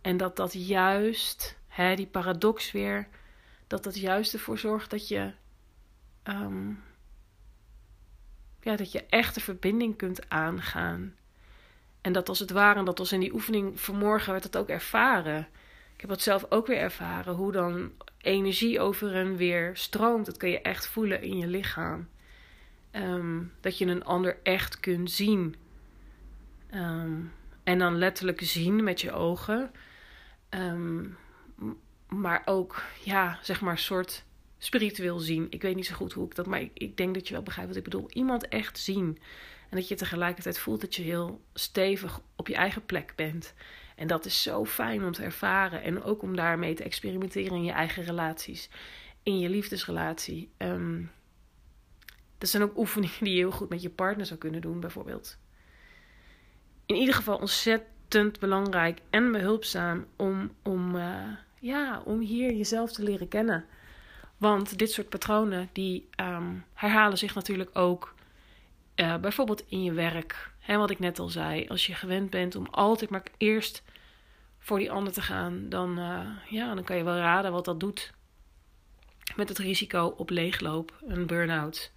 En 0.00 0.16
dat 0.16 0.36
dat 0.36 0.66
juist, 0.66 1.58
hè, 1.68 1.94
die 1.94 2.06
paradox 2.06 2.72
weer, 2.72 3.08
dat 3.66 3.84
dat 3.84 3.98
juist 3.98 4.32
ervoor 4.32 4.58
zorgt 4.58 4.90
dat 4.90 5.08
je, 5.08 5.32
um, 6.24 6.82
ja, 8.60 8.76
dat 8.76 8.92
je 8.92 9.04
echt 9.06 9.34
de 9.34 9.40
verbinding 9.40 9.96
kunt 9.96 10.28
aangaan. 10.28 11.16
En 12.00 12.12
dat 12.12 12.28
als 12.28 12.38
het 12.38 12.50
ware, 12.50 12.84
dat 12.84 12.98
als 12.98 13.12
in 13.12 13.20
die 13.20 13.34
oefening 13.34 13.80
vanmorgen 13.80 14.32
werd 14.32 14.44
het 14.44 14.56
ook 14.56 14.68
ervaren. 14.68 15.48
Ik 16.02 16.08
heb 16.08 16.16
dat 16.16 16.26
zelf 16.26 16.46
ook 16.48 16.66
weer 16.66 16.78
ervaren, 16.78 17.34
hoe 17.34 17.52
dan 17.52 17.92
energie 18.18 18.80
over 18.80 19.14
en 19.14 19.36
weer 19.36 19.76
stroomt. 19.76 20.26
Dat 20.26 20.36
kun 20.36 20.48
je 20.48 20.60
echt 20.60 20.86
voelen 20.86 21.22
in 21.22 21.38
je 21.38 21.46
lichaam. 21.46 22.08
Um, 22.92 23.52
dat 23.60 23.78
je 23.78 23.86
een 23.86 24.04
ander 24.04 24.38
echt 24.42 24.80
kunt 24.80 25.10
zien. 25.10 25.56
Um, 26.74 27.32
en 27.64 27.78
dan 27.78 27.96
letterlijk 27.96 28.40
zien 28.40 28.84
met 28.84 29.00
je 29.00 29.12
ogen. 29.12 29.70
Um, 30.50 31.16
maar 32.08 32.42
ook, 32.44 32.82
ja, 33.04 33.38
zeg 33.42 33.60
maar, 33.60 33.78
soort 33.78 34.24
spiritueel 34.58 35.18
zien. 35.18 35.46
Ik 35.50 35.62
weet 35.62 35.76
niet 35.76 35.86
zo 35.86 35.94
goed 35.94 36.12
hoe 36.12 36.26
ik 36.26 36.34
dat, 36.34 36.46
maar 36.46 36.68
ik 36.74 36.96
denk 36.96 37.14
dat 37.14 37.28
je 37.28 37.34
wel 37.34 37.42
begrijpt 37.42 37.70
wat 37.70 37.78
ik 37.78 37.90
bedoel. 37.90 38.10
Iemand 38.10 38.48
echt 38.48 38.78
zien. 38.78 39.18
En 39.68 39.76
dat 39.76 39.88
je 39.88 39.94
tegelijkertijd 39.94 40.58
voelt 40.58 40.80
dat 40.80 40.94
je 40.94 41.02
heel 41.02 41.40
stevig 41.54 42.20
op 42.36 42.48
je 42.48 42.54
eigen 42.54 42.86
plek 42.86 43.12
bent. 43.16 43.54
En 43.96 44.06
dat 44.06 44.24
is 44.24 44.42
zo 44.42 44.64
fijn 44.64 45.04
om 45.04 45.12
te 45.12 45.22
ervaren. 45.22 45.82
En 45.82 46.02
ook 46.02 46.22
om 46.22 46.36
daarmee 46.36 46.74
te 46.74 46.84
experimenteren 46.84 47.56
in 47.56 47.64
je 47.64 47.72
eigen 47.72 48.04
relaties. 48.04 48.68
In 49.22 49.38
je 49.38 49.48
liefdesrelatie. 49.48 50.50
Um, 50.58 51.10
dat 52.38 52.48
zijn 52.48 52.62
ook 52.62 52.76
oefeningen 52.76 53.16
die 53.24 53.32
je 53.32 53.38
heel 53.38 53.50
goed 53.50 53.68
met 53.68 53.82
je 53.82 53.90
partner 53.90 54.26
zou 54.26 54.38
kunnen 54.38 54.60
doen, 54.60 54.80
bijvoorbeeld 54.80 55.40
in 56.86 56.98
ieder 56.98 57.14
geval 57.14 57.36
ontzettend 57.36 58.38
belangrijk 58.38 59.00
en 59.10 59.32
behulpzaam 59.32 60.06
om, 60.16 60.52
om, 60.62 60.96
uh, 60.96 61.24
ja, 61.60 62.02
om 62.04 62.20
hier 62.20 62.52
jezelf 62.52 62.92
te 62.92 63.02
leren 63.02 63.28
kennen. 63.28 63.64
Want 64.36 64.78
dit 64.78 64.90
soort 64.90 65.08
patronen 65.08 65.68
die 65.72 66.08
um, 66.20 66.64
herhalen 66.74 67.18
zich 67.18 67.34
natuurlijk 67.34 67.70
ook 67.78 68.14
uh, 68.96 69.16
bijvoorbeeld 69.16 69.64
in 69.68 69.82
je 69.82 69.92
werk. 69.92 70.51
Hè, 70.62 70.76
wat 70.76 70.90
ik 70.90 70.98
net 70.98 71.18
al 71.18 71.28
zei, 71.28 71.68
als 71.68 71.86
je 71.86 71.94
gewend 71.94 72.30
bent 72.30 72.56
om 72.56 72.66
altijd 72.70 73.10
maar 73.10 73.22
eerst 73.36 73.82
voor 74.58 74.78
die 74.78 74.90
ander 74.90 75.12
te 75.12 75.22
gaan, 75.22 75.68
dan, 75.68 75.98
uh, 75.98 76.26
ja, 76.48 76.74
dan 76.74 76.84
kan 76.84 76.96
je 76.96 77.04
wel 77.04 77.16
raden 77.16 77.52
wat 77.52 77.64
dat 77.64 77.80
doet. 77.80 78.12
Met 79.36 79.48
het 79.48 79.58
risico 79.58 80.14
op 80.16 80.30
leegloop, 80.30 80.98
een 81.06 81.26
burn-out. 81.26 81.92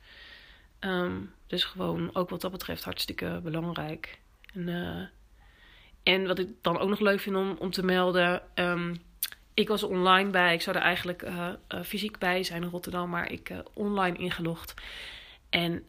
Um, 0.79 1.33
dus 1.47 1.63
gewoon 1.63 2.15
ook 2.15 2.29
wat 2.29 2.41
dat 2.41 2.51
betreft 2.51 2.83
hartstikke 2.83 3.39
belangrijk. 3.43 4.19
En, 4.53 4.67
uh, 4.67 5.05
en 6.03 6.27
wat 6.27 6.39
ik 6.39 6.49
dan 6.61 6.77
ook 6.77 6.89
nog 6.89 6.99
leuk 6.99 7.19
vind 7.19 7.35
om, 7.35 7.55
om 7.59 7.71
te 7.71 7.83
melden. 7.83 8.41
Um, 8.55 9.01
ik 9.53 9.67
was 9.67 9.83
online 9.83 10.29
bij. 10.29 10.53
Ik 10.53 10.61
zou 10.61 10.75
er 10.75 10.81
eigenlijk 10.81 11.23
uh, 11.23 11.49
fysiek 11.83 12.17
bij 12.17 12.43
zijn 12.43 12.63
in 12.63 12.69
Rotterdam, 12.69 13.09
maar 13.09 13.31
ik 13.31 13.53
online 13.73 14.17
ingelogd. 14.17 14.73
En 15.49 15.83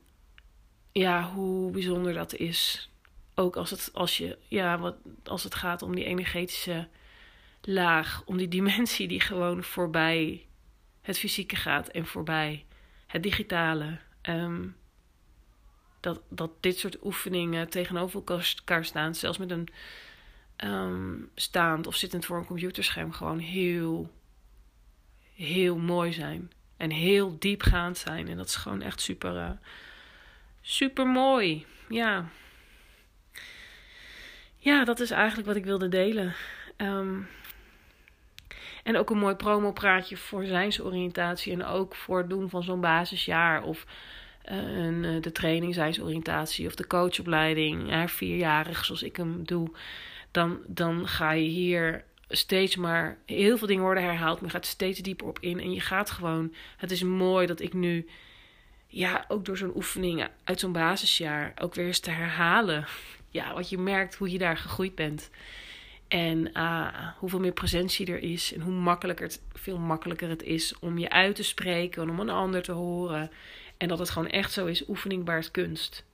ja, 0.98 1.22
hoe 1.22 1.70
bijzonder 1.70 2.14
dat 2.14 2.34
is. 2.34 2.90
Ook 3.34 3.56
als 3.56 3.70
het, 3.70 3.90
als 3.92 4.16
je, 4.16 4.38
ja, 4.48 4.78
wat, 4.78 4.96
als 5.24 5.44
het 5.44 5.54
gaat 5.54 5.82
om 5.82 5.94
die 5.94 6.04
energetische 6.04 6.88
laag, 7.60 8.22
om 8.24 8.36
die 8.36 8.48
dimensie 8.48 9.08
die 9.08 9.20
gewoon 9.20 9.62
voorbij 9.62 10.46
het 11.02 11.18
fysieke 11.18 11.56
gaat 11.56 11.88
en 11.88 12.06
voorbij 12.06 12.64
het 13.06 13.22
digitale. 13.22 13.98
Um, 14.22 14.76
dat, 16.00 16.20
dat 16.28 16.50
dit 16.60 16.78
soort 16.78 17.04
oefeningen 17.04 17.68
tegenover 17.68 18.22
elkaar 18.26 18.84
staan, 18.84 19.14
zelfs 19.14 19.38
met 19.38 19.50
een 19.50 19.68
um, 20.64 21.30
staand 21.34 21.86
of 21.86 21.96
zittend 21.96 22.24
voor 22.24 22.38
een 22.38 22.46
computerscherm, 22.46 23.12
gewoon 23.12 23.38
heel, 23.38 24.10
heel 25.34 25.76
mooi 25.76 26.12
zijn. 26.12 26.52
En 26.76 26.90
heel 26.90 27.36
diepgaand 27.38 27.98
zijn. 27.98 28.28
En 28.28 28.36
dat 28.36 28.46
is 28.46 28.56
gewoon 28.56 28.82
echt 28.82 29.00
super, 29.00 29.34
uh, 29.34 29.50
super 30.66 31.06
mooi. 31.06 31.66
Ja. 31.88 32.28
Ja, 34.58 34.84
dat 34.84 35.00
is 35.00 35.10
eigenlijk 35.10 35.46
wat 35.46 35.56
ik 35.56 35.64
wilde 35.64 35.88
delen. 35.88 36.34
Um, 36.76 37.28
en 38.82 38.96
ook 38.96 39.10
een 39.10 39.18
mooi 39.18 39.34
promopraatje 39.34 40.16
voor 40.16 40.44
zijnsoriëntatie. 40.44 41.52
En 41.52 41.64
ook 41.64 41.94
voor 41.94 42.18
het 42.18 42.30
doen 42.30 42.50
van 42.50 42.62
zo'n 42.62 42.80
basisjaar. 42.80 43.62
Of 43.62 43.86
en, 44.42 45.02
uh, 45.04 45.22
de 45.22 45.32
training, 45.32 45.74
zijnsoriëntatie 45.74 46.66
of 46.66 46.74
de 46.74 46.86
coachopleiding, 46.86 47.88
ja, 47.88 48.08
vierjarig 48.08 48.84
zoals 48.84 49.02
ik 49.02 49.16
hem 49.16 49.44
doe, 49.44 49.70
dan, 50.30 50.58
dan 50.66 51.08
ga 51.08 51.32
je 51.32 51.48
hier 51.48 52.04
steeds 52.28 52.76
maar 52.76 53.18
heel 53.26 53.58
veel 53.58 53.66
dingen 53.66 53.82
worden 53.82 54.02
herhaald, 54.02 54.40
maar 54.40 54.50
gaat 54.50 54.66
steeds 54.66 55.00
dieper 55.00 55.26
op 55.26 55.38
in 55.40 55.60
en 55.60 55.72
je 55.72 55.80
gaat 55.80 56.10
gewoon. 56.10 56.54
Het 56.76 56.90
is 56.90 57.02
mooi 57.02 57.46
dat 57.46 57.60
ik 57.60 57.72
nu, 57.72 58.06
ja, 58.86 59.24
ook 59.28 59.44
door 59.44 59.56
zo'n 59.56 59.76
oefening 59.76 60.28
uit 60.44 60.60
zo'n 60.60 60.72
basisjaar 60.72 61.52
ook 61.60 61.74
weer 61.74 61.86
eens 61.86 62.00
te 62.00 62.10
herhalen. 62.10 62.86
Ja, 63.30 63.54
wat 63.54 63.68
je 63.68 63.78
merkt 63.78 64.14
hoe 64.14 64.30
je 64.30 64.38
daar 64.38 64.56
gegroeid 64.56 64.94
bent. 64.94 65.30
En 66.08 66.50
uh, 66.52 67.08
hoeveel 67.18 67.40
meer 67.40 67.52
presentie 67.52 68.06
er 68.06 68.22
is. 68.22 68.52
En 68.52 68.60
hoe 68.60 68.72
makkelijker 68.72 69.26
het, 69.26 69.42
veel 69.52 69.78
makkelijker 69.78 70.28
het 70.28 70.42
is 70.42 70.78
om 70.78 70.98
je 70.98 71.10
uit 71.10 71.36
te 71.36 71.42
spreken 71.42 72.02
en 72.02 72.10
om 72.10 72.20
een 72.20 72.30
ander 72.30 72.62
te 72.62 72.72
horen. 72.72 73.30
En 73.76 73.88
dat 73.88 73.98
het 73.98 74.10
gewoon 74.10 74.28
echt 74.28 74.52
zo 74.52 74.66
is, 74.66 74.88
oefening 74.88 75.24
baart 75.24 75.50
kunst. 75.50 76.04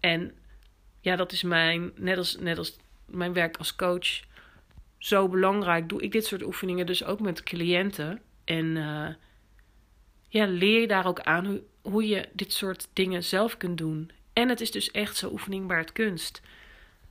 En 0.00 0.34
ja, 1.00 1.16
dat 1.16 1.32
is 1.32 1.42
mijn, 1.42 1.92
net 1.96 2.18
als, 2.18 2.36
net 2.36 2.58
als 2.58 2.76
mijn 3.04 3.32
werk 3.32 3.56
als 3.56 3.76
coach, 3.76 4.20
zo 4.98 5.28
belangrijk. 5.28 5.88
Doe 5.88 6.02
ik 6.02 6.12
dit 6.12 6.26
soort 6.26 6.44
oefeningen 6.44 6.86
dus 6.86 7.04
ook 7.04 7.20
met 7.20 7.42
cliënten. 7.42 8.20
En 8.44 8.64
uh, 8.76 9.08
ja, 10.32 10.46
leer 10.46 10.80
je 10.80 10.86
daar 10.86 11.06
ook 11.06 11.20
aan 11.20 11.60
hoe, 11.82 12.06
je 12.06 12.28
dit 12.32 12.52
soort 12.52 12.88
dingen 12.92 13.24
zelf 13.24 13.56
kunt 13.56 13.78
doen. 13.78 14.10
En 14.32 14.48
het 14.48 14.60
is 14.60 14.70
dus 14.70 14.90
echt 14.90 15.16
zo 15.16 15.28
oefening 15.30 15.66
baart 15.66 15.92
kunst. 15.92 16.40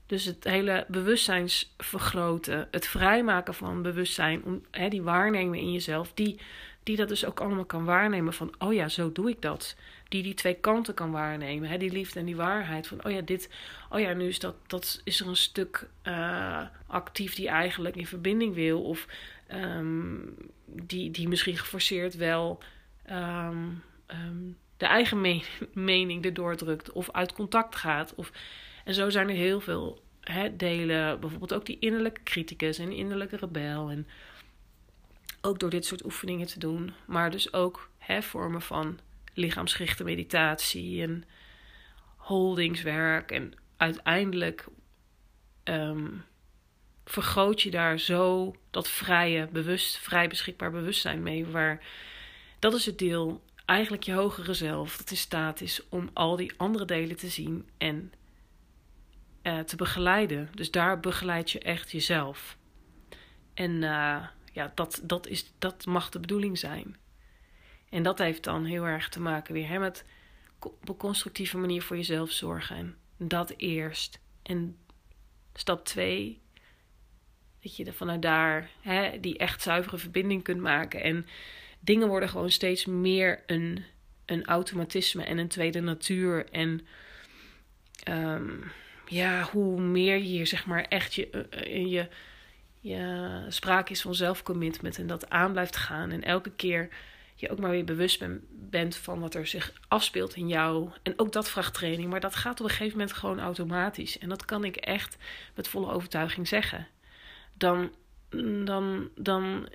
Dus 0.06 0.26
het 0.26 0.44
hele 0.44 0.86
bewustzijnsvergroten, 0.88 2.68
het 2.72 2.88
vrijmaken 2.88 3.54
van 3.54 3.82
bewustzijn, 3.82 4.44
om, 4.44 4.62
hè, 4.72 4.90
die 4.90 5.02
waarnemen 5.02 5.60
in 5.60 5.72
jezelf, 5.72 6.12
die 6.14 6.40
die 6.84 6.96
dat 6.96 7.08
dus 7.08 7.26
ook 7.26 7.40
allemaal 7.40 7.66
kan 7.66 7.86
waarnemen 7.86 8.34
van, 8.34 8.54
oh 8.60 8.74
ja, 8.74 8.88
zo 8.88 9.12
doe 9.12 9.30
ik 9.30 9.42
dat. 9.42 9.76
Die 10.10 10.24
die 10.24 10.34
twee 10.34 10.54
kanten 10.54 10.94
kan 10.94 11.12
waarnemen, 11.12 11.70
hè? 11.70 11.78
die 11.78 11.92
liefde 11.92 12.20
en 12.20 12.26
die 12.26 12.36
waarheid. 12.36 12.88
Van, 12.88 13.06
oh 13.06 13.12
ja, 13.12 13.22
dit, 13.22 13.50
oh 13.90 14.00
ja, 14.00 14.14
nu 14.14 14.28
is, 14.28 14.40
dat, 14.40 14.56
dat, 14.68 15.02
is 15.04 15.20
er 15.20 15.28
een 15.28 15.36
stuk 15.36 15.90
uh, 16.04 16.62
actief 16.88 17.36
die 17.36 17.48
eigenlijk 17.48 17.96
in 17.96 18.08
verbinding 18.08 18.54
wil. 18.54 18.84
Of 18.84 19.08
um, 19.54 20.36
die, 20.66 21.12
die 21.12 21.28
misschien 21.28 21.58
geforceerd 21.58 22.16
wel 22.16 22.60
um, 23.12 23.84
um, 24.08 24.58
de 24.78 24.86
eigen 24.86 25.22
me 25.22 25.44
mening 25.74 26.26
erdoor 26.26 26.56
drukt. 26.56 26.92
Of 26.92 27.12
uit 27.12 27.34
contact 27.34 27.76
gaat. 27.76 28.16
Of, 28.16 28.32
en 28.86 28.94
zo 28.94 29.10
zijn 29.10 29.30
er 29.30 29.36
heel 29.36 29.60
veel, 29.60 30.04
hè, 30.22 30.56
delen. 30.56 31.20
Bijvoorbeeld 31.20 31.54
ook 31.54 31.66
die 31.66 31.80
innerlijke 31.80 32.24
criticus 32.24 32.78
en 32.78 32.92
innerlijke 32.92 33.36
rebel. 33.36 33.90
En 33.90 34.08
ook 35.42 35.60
door 35.60 35.70
dit 35.70 35.86
soort 35.86 36.06
oefeningen 36.06 36.48
te 36.48 36.60
doen. 36.60 36.94
Maar 37.06 37.32
dus 37.32 37.54
ook 37.54 37.90
hè, 37.98 38.22
vormen 38.22 38.62
van 38.62 39.00
lichaamsgerichte 39.34 40.04
meditatie 40.04 41.02
en 41.02 41.24
holdingswerk. 42.16 43.32
En 43.32 43.54
uiteindelijk 43.78 44.66
um, 45.64 46.24
vergroot 47.06 47.62
je 47.62 47.72
daar 47.72 48.00
zo 48.00 48.56
dat 48.70 48.90
vrije, 48.90 49.48
bewust, 49.52 49.98
vrij 49.98 50.28
beschikbaar 50.28 50.72
bewustzijn 50.72 51.24
mee. 51.24 51.46
Waar 51.46 51.84
dat 52.62 52.74
is 52.74 52.86
het 52.86 52.98
deel, 52.98 53.44
eigenlijk 53.66 54.04
je 54.04 54.14
hogere 54.14 54.54
zelf, 54.54 54.98
dat 54.98 55.12
in 55.12 55.18
staat 55.18 55.62
is 55.62 55.90
om 55.90 56.10
al 56.14 56.36
die 56.36 56.54
andere 56.58 56.86
delen 56.86 57.16
te 57.16 57.28
zien 57.28 57.70
en 57.78 58.14
uh, 59.44 59.60
te 59.60 59.76
begeleiden. 59.76 60.50
Dus 60.56 60.72
daar 60.72 61.00
begeleid 61.00 61.52
je 61.52 61.60
echt 61.60 61.92
jezelf. 61.92 62.58
En 63.54 63.72
uh, 63.72 64.28
ja, 64.54 64.72
dat, 64.76 65.02
dat, 65.04 65.28
is, 65.28 65.54
dat 65.58 65.86
mag 65.86 66.10
de 66.10 66.20
bedoeling 66.20 66.58
zijn. 66.58 66.98
En 67.90 68.04
dat 68.04 68.18
heeft 68.18 68.44
dan 68.44 68.66
heel 68.66 68.84
erg 68.84 69.10
te 69.10 69.22
maken 69.22 69.54
weer 69.54 69.68
hè, 69.68 69.80
met 69.80 70.06
op 70.60 70.90
een 70.90 70.98
constructieve 70.98 71.58
manier 71.58 71.82
voor 71.82 71.96
jezelf 71.96 72.32
zorgen. 72.32 72.78
En 72.78 72.96
dat 73.18 73.54
eerst. 73.58 74.20
En 74.44 74.78
stap 75.54 75.86
twee, 75.86 76.42
dat 77.62 77.76
je 77.76 77.94
vanuit 77.94 78.22
daar 78.22 78.70
hè, 78.82 79.20
die 79.20 79.38
echt 79.38 79.62
zuivere 79.62 79.98
verbinding 79.98 80.44
kunt 80.44 80.62
maken. 80.62 81.04
En 81.04 81.26
dingen 81.82 82.08
worden 82.08 82.30
gewoon 82.30 82.52
steeds 82.52 82.86
meer 82.86 83.44
een, 83.46 83.84
een 84.26 84.46
automatisme 84.46 85.24
en 85.24 85.38
een 85.38 85.48
tweede 85.48 85.82
natuur. 85.82 86.46
En 86.52 86.82
um, 88.10 88.64
ja, 89.06 89.44
hoe 89.52 89.82
meer 89.82 90.18
je 90.18 90.24
hier 90.24 90.48
zeg 90.48 90.66
maar 90.66 90.84
echt 90.84 91.14
je, 91.14 91.48
uh, 91.68 91.92
je, 91.92 92.08
je 92.80 93.46
sprake 93.48 93.92
is 93.92 94.02
van 94.02 94.16
zelfcommitment 94.16 94.98
en 94.98 95.08
dat 95.08 95.30
aan 95.30 95.52
blijft 95.52 95.76
gaan. 95.76 96.12
En 96.12 96.24
elke 96.24 96.52
keer 96.52 96.90
je 97.42 97.50
ook 97.50 97.60
maar 97.60 97.70
weer 97.70 97.84
bewust 97.84 98.20
ben, 98.20 98.46
bent 98.50 98.96
van 98.96 99.20
wat 99.20 99.36
er 99.36 99.48
zich 99.48 99.74
afspeelt 99.88 100.36
in 100.36 100.48
jou. 100.48 100.90
En 101.04 101.14
ook 101.20 101.32
dat 101.32 101.50
vraagt 101.50 101.74
training, 101.74 102.10
maar 102.10 102.20
dat 102.20 102.36
gaat 102.36 102.60
op 102.60 102.66
een 102.66 102.72
gegeven 102.72 102.98
moment 102.98 103.16
gewoon 103.16 103.40
automatisch. 103.40 104.18
En 104.18 104.30
dat 104.30 104.46
kan 104.46 104.64
ik 104.64 104.76
echt 104.76 105.18
met 105.56 105.68
volle 105.68 105.92
overtuiging 105.92 106.48
zeggen. 106.48 106.88
Dan, 107.54 107.92
dan, 108.66 109.10
dan, 109.16 109.70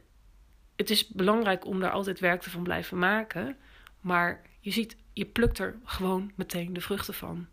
het 0.77 0.91
is 0.91 1.09
belangrijk 1.09 1.67
om 1.67 1.81
daar 1.81 1.91
altijd 1.91 2.21
werk 2.21 2.43
van 2.43 2.63
blijven 2.63 2.99
maken. 2.99 3.57
Maar 4.01 4.43
je 4.61 4.71
ziet, 4.71 4.97
je 5.13 5.25
plukt 5.25 5.59
er 5.59 5.79
gewoon 5.85 6.33
meteen 6.35 6.73
de 6.73 6.81
vruchten 6.81 7.15
van. 7.15 7.47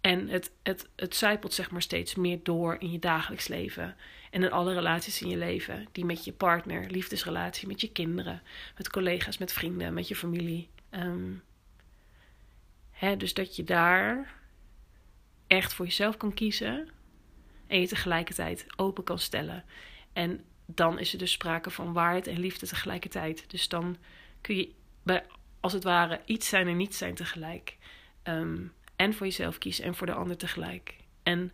En 0.00 0.28
het, 0.28 0.52
het, 0.62 0.88
het 0.96 1.16
zijpelt 1.16 1.54
zeg 1.54 1.70
maar 1.70 1.82
steeds 1.82 2.14
meer 2.14 2.38
door 2.42 2.76
in 2.78 2.92
je 2.92 2.98
dagelijks 2.98 3.48
leven. 3.48 3.96
En 4.30 4.42
in 4.42 4.52
alle 4.52 4.74
relaties 4.74 5.22
in 5.22 5.28
je 5.28 5.36
leven. 5.36 5.86
Die 5.92 6.04
met 6.04 6.24
je 6.24 6.32
partner, 6.32 6.90
liefdesrelatie, 6.90 7.68
met 7.68 7.80
je 7.80 7.92
kinderen, 7.92 8.42
met 8.76 8.90
collega's, 8.90 9.38
met 9.38 9.52
vrienden, 9.52 9.94
met 9.94 10.08
je 10.08 10.16
familie. 10.16 10.68
Um, 10.90 11.42
hè, 12.90 13.16
dus 13.16 13.34
dat 13.34 13.56
je 13.56 13.64
daar 13.64 14.34
echt 15.46 15.74
voor 15.74 15.84
jezelf 15.84 16.16
kan 16.16 16.34
kiezen. 16.34 16.88
En 17.66 17.80
je 17.80 17.88
tegelijkertijd 17.88 18.66
open 18.76 19.04
kan 19.04 19.18
stellen. 19.18 19.64
En 20.12 20.44
dan 20.74 20.98
is 20.98 21.12
er 21.12 21.18
dus 21.18 21.32
sprake 21.32 21.70
van 21.70 21.92
waarheid 21.92 22.26
en 22.26 22.38
liefde 22.38 22.66
tegelijkertijd. 22.66 23.50
Dus 23.50 23.68
dan 23.68 23.96
kun 24.40 24.56
je 24.56 24.72
bij, 25.02 25.24
als 25.60 25.72
het 25.72 25.84
ware 25.84 26.20
iets 26.24 26.48
zijn 26.48 26.68
en 26.68 26.76
niet 26.76 26.94
zijn 26.94 27.14
tegelijk. 27.14 27.76
Um, 28.24 28.72
en 28.96 29.14
voor 29.14 29.26
jezelf 29.26 29.58
kiezen 29.58 29.84
en 29.84 29.94
voor 29.94 30.06
de 30.06 30.12
ander 30.12 30.36
tegelijk. 30.36 30.96
En 31.22 31.52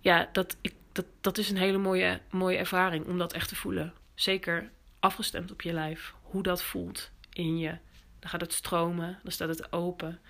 ja, 0.00 0.28
dat, 0.32 0.56
ik, 0.60 0.74
dat, 0.92 1.06
dat 1.20 1.38
is 1.38 1.50
een 1.50 1.56
hele 1.56 1.78
mooie, 1.78 2.20
mooie 2.30 2.56
ervaring 2.56 3.06
om 3.06 3.18
dat 3.18 3.32
echt 3.32 3.48
te 3.48 3.56
voelen. 3.56 3.92
Zeker 4.14 4.70
afgestemd 5.00 5.50
op 5.50 5.62
je 5.62 5.72
lijf. 5.72 6.14
Hoe 6.22 6.42
dat 6.42 6.62
voelt 6.62 7.10
in 7.32 7.58
je. 7.58 7.78
Dan 8.18 8.30
gaat 8.30 8.40
het 8.40 8.52
stromen, 8.52 9.18
dan 9.22 9.32
staat 9.32 9.48
het 9.48 9.72
open. 9.72 10.20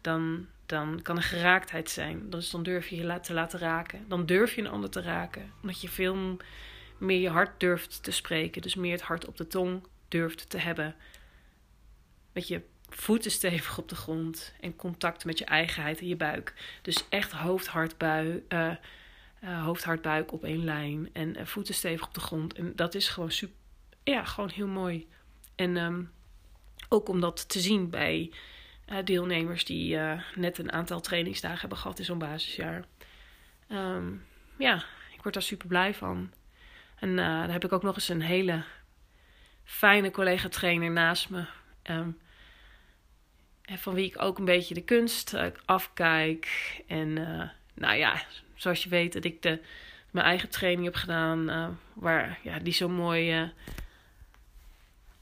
Dan, 0.00 0.46
dan 0.66 1.02
kan 1.02 1.16
er 1.16 1.22
geraaktheid 1.22 1.90
zijn. 1.90 2.30
Dus 2.30 2.50
dan 2.50 2.62
durf 2.62 2.88
je 2.88 2.96
je 2.96 3.20
te 3.20 3.32
laten 3.32 3.58
raken. 3.58 4.04
Dan 4.08 4.26
durf 4.26 4.54
je 4.54 4.60
een 4.60 4.70
ander 4.70 4.90
te 4.90 5.00
raken. 5.00 5.52
Omdat 5.62 5.80
je 5.80 5.88
veel 5.88 6.36
meer 6.98 7.20
je 7.20 7.28
hart 7.28 7.60
durft 7.60 8.02
te 8.02 8.10
spreken. 8.10 8.62
Dus 8.62 8.74
meer 8.74 8.92
het 8.92 9.02
hart 9.02 9.26
op 9.26 9.36
de 9.36 9.46
tong 9.46 9.86
durft 10.08 10.50
te 10.50 10.58
hebben. 10.58 10.94
Met 12.32 12.48
je 12.48 12.62
voeten 12.88 13.30
stevig 13.30 13.78
op 13.78 13.88
de 13.88 13.94
grond 13.94 14.54
en 14.60 14.76
contact 14.76 15.24
met 15.24 15.38
je 15.38 15.44
eigenheid 15.44 16.00
en 16.00 16.08
je 16.08 16.16
buik. 16.16 16.54
Dus 16.82 17.04
echt 17.08 17.32
hoofd, 17.32 17.66
hart, 17.66 17.98
buik, 17.98 18.42
uh, 18.52 18.70
uh, 19.44 19.64
hoofd, 19.64 19.84
hart, 19.84 20.02
buik 20.02 20.32
op 20.32 20.44
één 20.44 20.64
lijn 20.64 21.08
en 21.12 21.38
uh, 21.38 21.44
voeten 21.44 21.74
stevig 21.74 22.06
op 22.06 22.14
de 22.14 22.20
grond. 22.20 22.54
En 22.54 22.72
dat 22.76 22.94
is 22.94 23.08
gewoon 23.08 23.30
super, 23.30 23.56
ja, 24.04 24.24
gewoon 24.24 24.50
heel 24.50 24.66
mooi. 24.66 25.06
En 25.54 25.76
um, 25.76 26.10
ook 26.88 27.08
om 27.08 27.20
dat 27.20 27.48
te 27.48 27.60
zien 27.60 27.90
bij 27.90 28.30
deelnemers 29.04 29.64
die 29.64 29.98
net 30.34 30.58
een 30.58 30.72
aantal 30.72 31.00
trainingsdagen 31.00 31.60
hebben 31.60 31.78
gehad 31.78 31.98
in 31.98 32.04
zo'n 32.04 32.18
basisjaar. 32.18 32.84
Um, 33.68 34.24
ja, 34.56 34.84
ik 35.12 35.22
word 35.22 35.34
daar 35.34 35.42
super 35.42 35.66
blij 35.66 35.94
van. 35.94 36.32
En 36.98 37.16
dan 37.16 37.50
heb 37.50 37.64
ik 37.64 37.72
ook 37.72 37.82
nog 37.82 37.94
eens 37.94 38.08
een 38.08 38.22
hele 38.22 38.62
fijne 39.64 40.10
collega-trainer 40.10 40.90
naast 40.90 41.30
me. 41.30 41.44
En 41.82 42.18
van 43.62 43.94
wie 43.94 44.06
ik 44.06 44.22
ook 44.22 44.38
een 44.38 44.44
beetje 44.44 44.74
de 44.74 44.84
kunst 44.84 45.34
uh, 45.34 45.46
afkijk. 45.64 46.48
En 46.86 47.12
nou 47.74 47.96
ja, 47.96 48.22
zoals 48.54 48.82
je 48.82 48.88
weet 48.88 49.12
dat 49.12 49.24
ik 49.24 49.42
de, 49.42 49.60
mijn 50.10 50.26
eigen 50.26 50.48
training 50.48 50.84
heb 50.84 50.94
gedaan. 50.94 51.78
Waar, 51.92 52.38
ja, 52.42 52.58
die 52.58 52.72
zo 52.72 52.88
mooi 52.88 53.52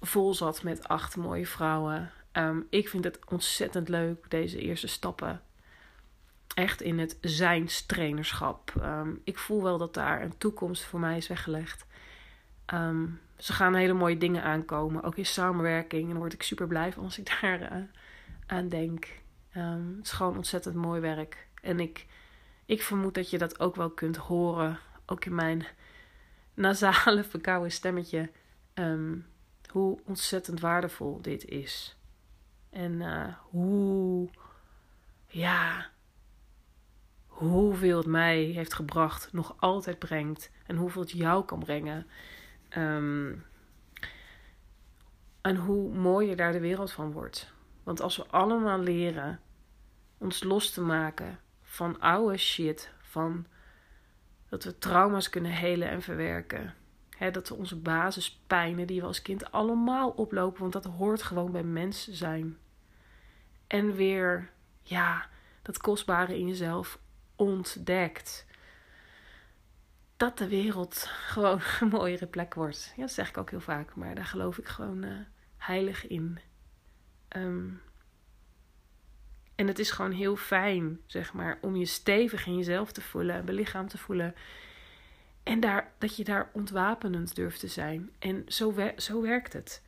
vol 0.00 0.34
zat 0.34 0.62
met 0.62 0.88
acht 0.88 1.16
mooie 1.16 1.46
vrouwen. 1.46 2.12
Um, 2.36 2.66
ik 2.70 2.88
vind 2.88 3.04
het 3.04 3.18
ontzettend 3.30 3.88
leuk, 3.88 4.30
deze 4.30 4.58
eerste 4.58 4.86
stappen. 4.86 5.42
Echt 6.54 6.82
in 6.82 6.98
het 6.98 7.18
zijnstrainerschap. 7.20 8.72
Um, 8.78 9.20
ik 9.24 9.38
voel 9.38 9.62
wel 9.62 9.78
dat 9.78 9.94
daar 9.94 10.22
een 10.22 10.38
toekomst 10.38 10.82
voor 10.82 11.00
mij 11.00 11.16
is 11.16 11.28
weggelegd. 11.28 11.86
Um, 12.74 13.20
ze 13.36 13.52
gaan 13.52 13.74
hele 13.74 13.92
mooie 13.92 14.18
dingen 14.18 14.42
aankomen. 14.42 15.02
Ook 15.02 15.16
in 15.16 15.26
samenwerking. 15.26 16.02
En 16.02 16.08
daar 16.08 16.18
word 16.18 16.32
ik 16.32 16.42
super 16.42 16.66
blij 16.66 16.92
van 16.92 17.04
als 17.04 17.18
ik 17.18 17.30
daar 17.40 17.88
aan 18.46 18.68
denk. 18.68 19.08
Het 19.48 20.04
is 20.04 20.12
gewoon 20.12 20.36
ontzettend 20.36 20.74
mooi 20.74 21.00
werk. 21.00 21.46
En 21.62 21.80
ik, 21.80 22.06
ik 22.66 22.82
vermoed 22.82 23.14
dat 23.14 23.30
je 23.30 23.38
dat 23.38 23.60
ook 23.60 23.76
wel 23.76 23.90
kunt 23.90 24.16
horen. 24.16 24.78
Ook 25.06 25.24
in 25.24 25.34
mijn 25.34 25.66
nasale, 26.54 27.24
verkouden 27.24 27.72
stemmetje. 27.72 28.30
Hoe 29.70 29.98
ontzettend 30.04 30.60
waardevol 30.60 31.22
dit 31.22 31.44
is. 31.44 31.96
En 32.74 32.92
uh, 32.92 33.34
hoe, 33.50 34.28
ja, 35.26 35.90
hoeveel 37.26 37.96
het 37.96 38.06
mij 38.06 38.42
heeft 38.42 38.74
gebracht, 38.74 39.32
nog 39.32 39.54
altijd 39.58 39.98
brengt. 39.98 40.50
En 40.66 40.76
hoeveel 40.76 41.02
het 41.02 41.10
jou 41.10 41.44
kan 41.44 41.58
brengen. 41.58 42.06
Um, 42.76 43.44
en 45.40 45.56
hoe 45.56 45.94
mooier 45.94 46.36
daar 46.36 46.52
de 46.52 46.60
wereld 46.60 46.92
van 46.92 47.12
wordt. 47.12 47.52
Want 47.82 48.00
als 48.00 48.16
we 48.16 48.26
allemaal 48.26 48.78
leren 48.78 49.40
ons 50.18 50.42
los 50.42 50.70
te 50.70 50.80
maken 50.80 51.38
van 51.62 52.00
oude 52.00 52.36
shit, 52.36 52.92
van 53.00 53.46
dat 54.48 54.64
we 54.64 54.78
trauma's 54.78 55.28
kunnen 55.28 55.50
helen 55.50 55.88
en 55.88 56.02
verwerken. 56.02 56.74
Dat 57.32 57.48
we 57.48 57.54
onze 57.54 57.76
basispijnen 57.76 58.86
die 58.86 59.00
we 59.00 59.06
als 59.06 59.22
kind 59.22 59.52
allemaal 59.52 60.10
oplopen, 60.10 60.60
want 60.60 60.72
dat 60.72 60.84
hoort 60.84 61.22
gewoon 61.22 61.52
bij 61.52 61.62
mens 61.62 62.08
zijn. 62.08 62.58
En 63.74 63.94
weer, 63.94 64.50
ja, 64.82 65.28
dat 65.62 65.78
kostbare 65.78 66.38
in 66.38 66.46
jezelf 66.46 66.98
ontdekt. 67.36 68.46
Dat 70.16 70.38
de 70.38 70.48
wereld 70.48 71.08
gewoon 71.34 71.60
een 71.80 71.88
mooiere 71.88 72.26
plek 72.26 72.54
wordt. 72.54 72.92
Ja, 72.96 73.02
dat 73.02 73.12
zeg 73.12 73.28
ik 73.28 73.38
ook 73.38 73.50
heel 73.50 73.60
vaak, 73.60 73.94
maar 73.94 74.14
daar 74.14 74.24
geloof 74.24 74.58
ik 74.58 74.66
gewoon 74.66 75.04
uh, 75.04 75.18
heilig 75.56 76.06
in. 76.06 76.38
Um, 77.36 77.82
en 79.54 79.66
het 79.66 79.78
is 79.78 79.90
gewoon 79.90 80.12
heel 80.12 80.36
fijn, 80.36 81.00
zeg 81.06 81.32
maar, 81.32 81.58
om 81.60 81.76
je 81.76 81.86
stevig 81.86 82.46
in 82.46 82.56
jezelf 82.56 82.92
te 82.92 83.00
voelen, 83.00 83.44
belichaamd 83.44 83.90
te 83.90 83.98
voelen. 83.98 84.34
En 85.42 85.60
daar, 85.60 85.92
dat 85.98 86.16
je 86.16 86.24
daar 86.24 86.50
ontwapenend 86.52 87.34
durft 87.34 87.60
te 87.60 87.68
zijn. 87.68 88.10
En 88.18 88.44
zo, 88.46 88.92
zo 88.96 89.22
werkt 89.22 89.52
het. 89.52 89.82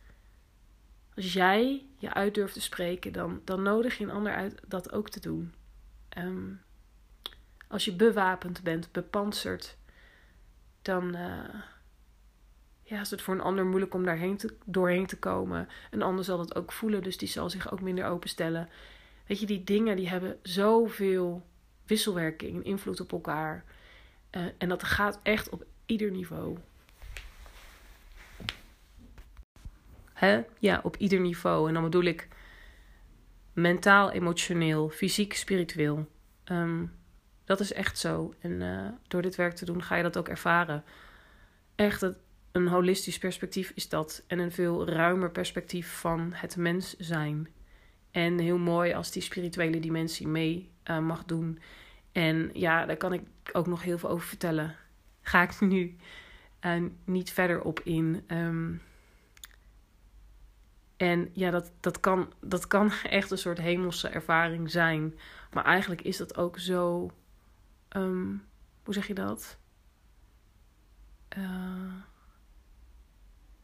Als 1.16 1.32
jij 1.32 1.86
je 1.96 2.14
uit 2.14 2.34
durft 2.34 2.54
te 2.54 2.60
spreken, 2.60 3.12
dan, 3.12 3.40
dan 3.44 3.62
nodig 3.62 3.98
je 3.98 4.04
een 4.04 4.10
ander 4.10 4.34
uit 4.34 4.60
dat 4.66 4.92
ook 4.92 5.10
te 5.10 5.20
doen. 5.20 5.54
Um, 6.18 6.60
als 7.68 7.84
je 7.84 7.92
bewapend 7.92 8.62
bent, 8.62 8.92
bepanserd, 8.92 9.76
dan, 10.82 11.16
uh, 11.16 11.54
ja, 12.82 13.00
is 13.00 13.10
het 13.10 13.22
voor 13.22 13.34
een 13.34 13.40
ander 13.40 13.66
moeilijk 13.66 13.94
om 13.94 14.04
daarheen 14.04 14.36
te, 14.36 14.56
doorheen 14.64 15.06
te 15.06 15.18
komen. 15.18 15.68
Een 15.90 16.02
ander 16.02 16.24
zal 16.24 16.36
dat 16.36 16.54
ook 16.54 16.72
voelen, 16.72 17.02
dus 17.02 17.16
die 17.16 17.28
zal 17.28 17.50
zich 17.50 17.72
ook 17.72 17.80
minder 17.80 18.04
openstellen. 18.04 18.68
Weet 19.26 19.40
je, 19.40 19.46
die 19.46 19.64
dingen 19.64 19.96
die 19.96 20.08
hebben 20.08 20.38
zoveel 20.42 21.46
wisselwerking, 21.86 22.64
invloed 22.64 23.00
op 23.00 23.12
elkaar. 23.12 23.64
Uh, 24.30 24.44
en 24.58 24.68
dat 24.68 24.82
gaat 24.82 25.20
echt 25.22 25.48
op 25.48 25.64
ieder 25.86 26.10
niveau. 26.10 26.58
Hè? 30.16 30.42
Ja, 30.58 30.80
op 30.82 30.96
ieder 30.96 31.20
niveau. 31.20 31.68
En 31.68 31.74
dan 31.74 31.82
bedoel 31.82 32.04
ik 32.04 32.28
mentaal, 33.52 34.10
emotioneel, 34.10 34.88
fysiek, 34.88 35.34
spiritueel. 35.34 36.08
Um, 36.44 36.92
dat 37.44 37.60
is 37.60 37.72
echt 37.72 37.98
zo. 37.98 38.34
En 38.40 38.50
uh, 38.60 38.88
door 39.08 39.22
dit 39.22 39.36
werk 39.36 39.54
te 39.54 39.64
doen 39.64 39.82
ga 39.82 39.96
je 39.96 40.02
dat 40.02 40.16
ook 40.16 40.28
ervaren. 40.28 40.84
Echt 41.74 42.06
een 42.52 42.68
holistisch 42.68 43.18
perspectief 43.18 43.72
is 43.74 43.88
dat. 43.88 44.24
En 44.26 44.38
een 44.38 44.52
veel 44.52 44.88
ruimer 44.88 45.30
perspectief 45.30 45.92
van 45.92 46.30
het 46.32 46.56
mens 46.56 46.96
zijn. 46.96 47.48
En 48.10 48.38
heel 48.38 48.58
mooi 48.58 48.92
als 48.92 49.10
die 49.10 49.22
spirituele 49.22 49.80
dimensie 49.80 50.28
mee 50.28 50.70
uh, 50.90 50.98
mag 50.98 51.24
doen. 51.24 51.58
En 52.12 52.50
ja, 52.52 52.86
daar 52.86 52.96
kan 52.96 53.12
ik 53.12 53.22
ook 53.52 53.66
nog 53.66 53.82
heel 53.82 53.98
veel 53.98 54.08
over 54.08 54.28
vertellen. 54.28 54.74
Ga 55.20 55.42
ik 55.42 55.60
nu 55.60 55.96
uh, 56.60 56.82
niet 57.04 57.30
verder 57.30 57.62
op 57.62 57.80
in. 57.80 58.24
Um, 58.28 58.80
en 60.96 61.30
ja, 61.32 61.50
dat, 61.50 61.72
dat, 61.80 62.00
kan, 62.00 62.32
dat 62.40 62.66
kan 62.66 62.92
echt 63.02 63.30
een 63.30 63.38
soort 63.38 63.58
hemelse 63.58 64.08
ervaring 64.08 64.70
zijn. 64.70 65.18
Maar 65.52 65.64
eigenlijk 65.64 66.02
is 66.02 66.16
dat 66.16 66.36
ook 66.36 66.58
zo. 66.58 67.10
Um, 67.96 68.44
hoe 68.84 68.94
zeg 68.94 69.06
je 69.06 69.14
dat? 69.14 69.58
Uh, 71.38 71.92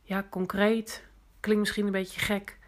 ja, 0.03 0.27
concreet. 0.31 1.05
Klinkt 1.40 1.61
misschien 1.61 1.87
een 1.87 1.92
beetje 1.92 2.21
gek. 2.21 2.59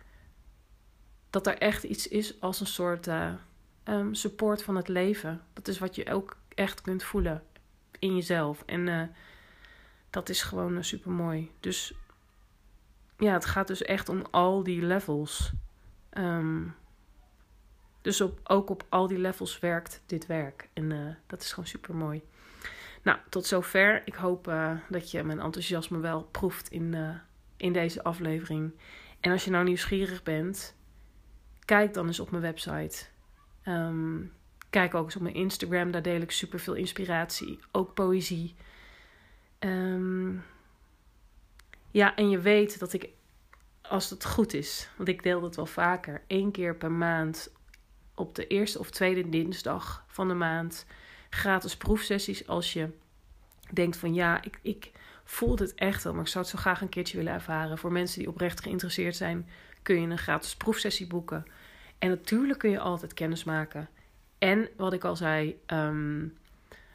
Dat 1.31 1.47
er 1.47 1.59
echt 1.59 1.83
iets 1.83 2.09
is 2.09 2.41
als 2.41 2.61
een 2.61 2.67
soort 2.67 3.07
uh, 3.07 3.33
um, 3.85 4.15
support 4.15 4.63
van 4.63 4.77
het 4.77 4.89
leven. 4.89 5.43
Dat 5.53 5.69
is 5.69 5.79
wat 5.79 5.95
je 5.95 6.13
ook 6.13 6.37
echt 6.49 6.81
kunt 6.81 7.03
voelen 7.03 7.43
in 7.99 8.15
jezelf. 8.15 8.63
En 8.67 8.87
uh, 8.87 9.03
dat 10.11 10.29
is 10.29 10.43
gewoon 10.43 10.85
super 10.85 11.11
mooi. 11.11 11.51
Dus 11.61 11.95
ja, 13.19 13.33
het 13.33 13.45
gaat 13.45 13.67
dus 13.67 13.83
echt 13.83 14.09
om 14.09 14.23
al 14.31 14.63
die 14.63 14.83
levels. 14.83 15.53
Um, 16.19 16.75
dus 18.01 18.21
op, 18.21 18.41
ook 18.45 18.71
op 18.71 18.85
al 18.89 19.07
die 19.07 19.19
levels 19.19 19.59
werkt 19.59 20.03
dit 20.07 20.27
werk. 20.27 20.69
En 20.73 20.91
uh, 20.91 21.15
dat 21.27 21.43
is 21.43 21.51
gewoon 21.51 21.69
super 21.69 21.95
mooi. 21.95 22.23
Nou, 23.03 23.19
tot 23.29 23.47
zover. 23.47 24.03
Ik 24.05 24.15
hoop 24.15 24.49
uh, 24.49 24.71
dat 24.89 25.11
je 25.11 25.23
mijn 25.23 25.41
enthousiasme 25.41 25.99
wel 25.99 26.23
proeft 26.23 26.69
in, 26.69 26.93
uh, 26.95 27.15
in 27.57 27.73
deze 27.73 28.03
aflevering. 28.03 28.73
En 29.21 29.33
als 29.33 29.45
je 29.45 29.51
nou 29.51 29.65
nieuwsgierig 29.65 30.23
bent, 30.23 30.77
kijk 31.65 31.95
dan 31.95 32.07
eens 32.07 32.21
op 32.21 32.31
mijn 32.31 32.43
website. 32.43 33.05
Um, 33.69 34.33
kijk 34.71 34.95
ook 34.95 35.05
eens 35.05 35.17
op 35.17 35.23
mijn 35.23 35.35
Instagram. 35.35 35.91
Daar 35.91 36.03
deel 36.03 36.21
ik 36.21 36.31
super 36.31 36.59
veel 36.59 36.75
inspiratie. 36.75 37.59
Ook 37.73 37.95
poëzie. 37.95 38.55
Um, 39.59 40.43
ja, 41.95 42.17
en 42.17 42.31
je 42.31 42.39
weet 42.39 42.79
dat 42.79 42.93
ik, 42.93 43.09
als 43.83 44.11
het 44.11 44.25
goed 44.25 44.55
is, 44.55 44.89
want 44.97 45.09
ik 45.09 45.23
deel 45.23 45.41
dat 45.41 45.57
wel 45.57 45.67
vaker, 45.67 46.23
één 46.27 46.51
keer 46.51 46.77
per 46.77 46.91
maand 46.91 47.53
op 48.15 48.35
de 48.35 48.47
eerste 48.47 48.79
of 48.79 48.91
tweede 48.91 49.29
dinsdag 49.29 50.05
van 50.07 50.29
de 50.29 50.35
maand 50.35 50.87
gratis 51.31 51.77
proefsessies 51.77 52.47
als 52.47 52.73
je 52.73 52.89
denkt 53.73 53.97
van 53.97 54.15
ja, 54.15 54.43
ik, 54.43 54.59
ik 54.63 54.91
voel 55.25 55.57
het 55.57 55.75
echt 55.75 56.05
wel, 56.05 56.13
maar 56.13 56.23
ik 56.23 56.29
zou 56.29 56.45
het 56.45 56.55
zo 56.55 56.61
graag 56.61 56.81
een 56.81 56.89
keertje 56.89 57.17
willen 57.17 57.33
ervaren. 57.33 57.79
Voor 57.79 57.93
mensen 57.93 58.19
die 58.19 58.29
oprecht 58.29 58.61
geïnteresseerd 58.61 59.17
zijn, 59.17 59.49
kun 59.83 60.01
je 60.01 60.09
een 60.09 60.19
gratis 60.19 60.57
proefsessie 60.57 61.07
boeken. 61.07 61.45
En 61.99 62.09
natuurlijk 62.09 62.59
kun 62.59 62.71
je 62.71 62.81
altijd 62.81 63.15
kennis 63.15 63.45
maken. 63.45 63.89
En 64.39 64.69
wat 64.77 64.93
ik 64.93 65.05
al 65.05 65.17
zei, 65.17 65.61
um, 65.67 66.39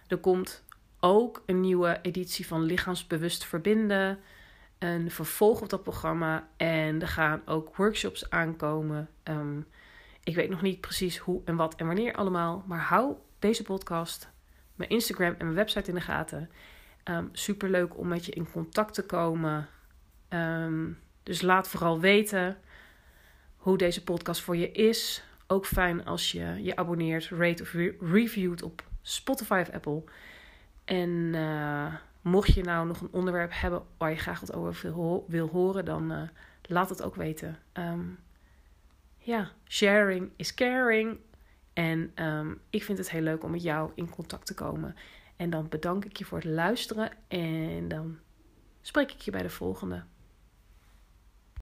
er 0.07 0.17
komt 0.17 0.63
ook 0.99 1.43
een 1.45 1.61
nieuwe 1.61 1.99
editie 2.01 2.47
van 2.47 2.63
Lichaamsbewust 2.63 3.45
Verbinden 3.45 4.19
een 4.79 5.11
vervolg 5.11 5.61
op 5.61 5.69
dat 5.69 5.83
programma. 5.83 6.47
En 6.57 7.01
er 7.01 7.07
gaan 7.07 7.41
ook 7.45 7.75
workshops 7.75 8.29
aankomen. 8.29 9.09
Um, 9.23 9.67
ik 10.23 10.35
weet 10.35 10.49
nog 10.49 10.61
niet 10.61 10.81
precies 10.81 11.17
hoe 11.17 11.41
en 11.45 11.55
wat 11.55 11.75
en 11.75 11.85
wanneer 11.85 12.13
allemaal. 12.13 12.63
Maar 12.67 12.81
hou 12.81 13.15
deze 13.39 13.63
podcast, 13.63 14.29
mijn 14.75 14.89
Instagram 14.89 15.35
en 15.37 15.45
mijn 15.45 15.53
website 15.53 15.89
in 15.89 15.95
de 15.95 16.01
gaten. 16.01 16.39
Um, 16.39 16.49
ehm, 17.03 17.25
Super 17.31 17.69
leuk 17.69 17.97
om 17.97 18.07
met 18.07 18.25
je 18.25 18.31
in 18.31 18.51
contact 18.51 18.93
te 18.93 19.05
komen. 19.05 19.67
Um, 20.29 20.99
dus 21.23 21.41
laat 21.41 21.67
vooral 21.67 21.99
weten 21.99 22.57
hoe 23.57 23.77
deze 23.77 24.03
podcast 24.03 24.41
voor 24.41 24.57
je 24.57 24.71
is. 24.71 25.23
Ook 25.47 25.65
fijn 25.65 26.05
als 26.05 26.31
je 26.31 26.63
je 26.63 26.75
abonneert, 26.75 27.29
rate 27.29 27.63
of 27.63 27.73
re 27.73 27.95
reviewt 27.99 28.63
op 28.63 28.83
Spotify 29.01 29.63
of 29.67 29.73
Apple. 29.73 30.03
En 30.85 31.09
uh, 31.09 31.93
Mocht 32.21 32.53
je 32.53 32.63
nou 32.63 32.87
nog 32.87 33.01
een 33.01 33.11
onderwerp 33.11 33.51
hebben 33.53 33.83
waar 33.97 34.09
je 34.09 34.17
graag 34.17 34.39
wat 34.39 34.53
over 34.53 34.93
wil, 35.27 35.47
horen, 35.47 35.85
dan 35.85 36.11
uh, 36.11 36.21
laat 36.61 36.89
het 36.89 37.03
ook 37.03 37.15
weten. 37.15 37.57
Um, 37.73 38.19
ja, 39.17 39.51
sharing 39.67 40.31
is 40.35 40.53
caring. 40.53 41.17
En 41.73 42.11
um, 42.25 42.61
ik 42.69 42.83
vind 42.83 42.97
het 42.97 43.09
heel 43.09 43.21
leuk 43.21 43.43
om 43.43 43.51
met 43.51 43.63
jou 43.63 43.91
in 43.95 44.09
contact 44.09 44.45
te 44.45 44.53
komen. 44.53 44.95
En 45.35 45.49
dan 45.49 45.69
bedank 45.69 46.05
ik 46.05 46.17
je 46.17 46.25
voor 46.25 46.37
het 46.37 46.47
luisteren. 46.47 47.11
En 47.27 47.87
dan 47.87 48.17
spreek 48.81 49.11
ik 49.11 49.21
je 49.21 49.31
bij 49.31 49.41
de 49.41 49.49
volgende. 49.49 50.03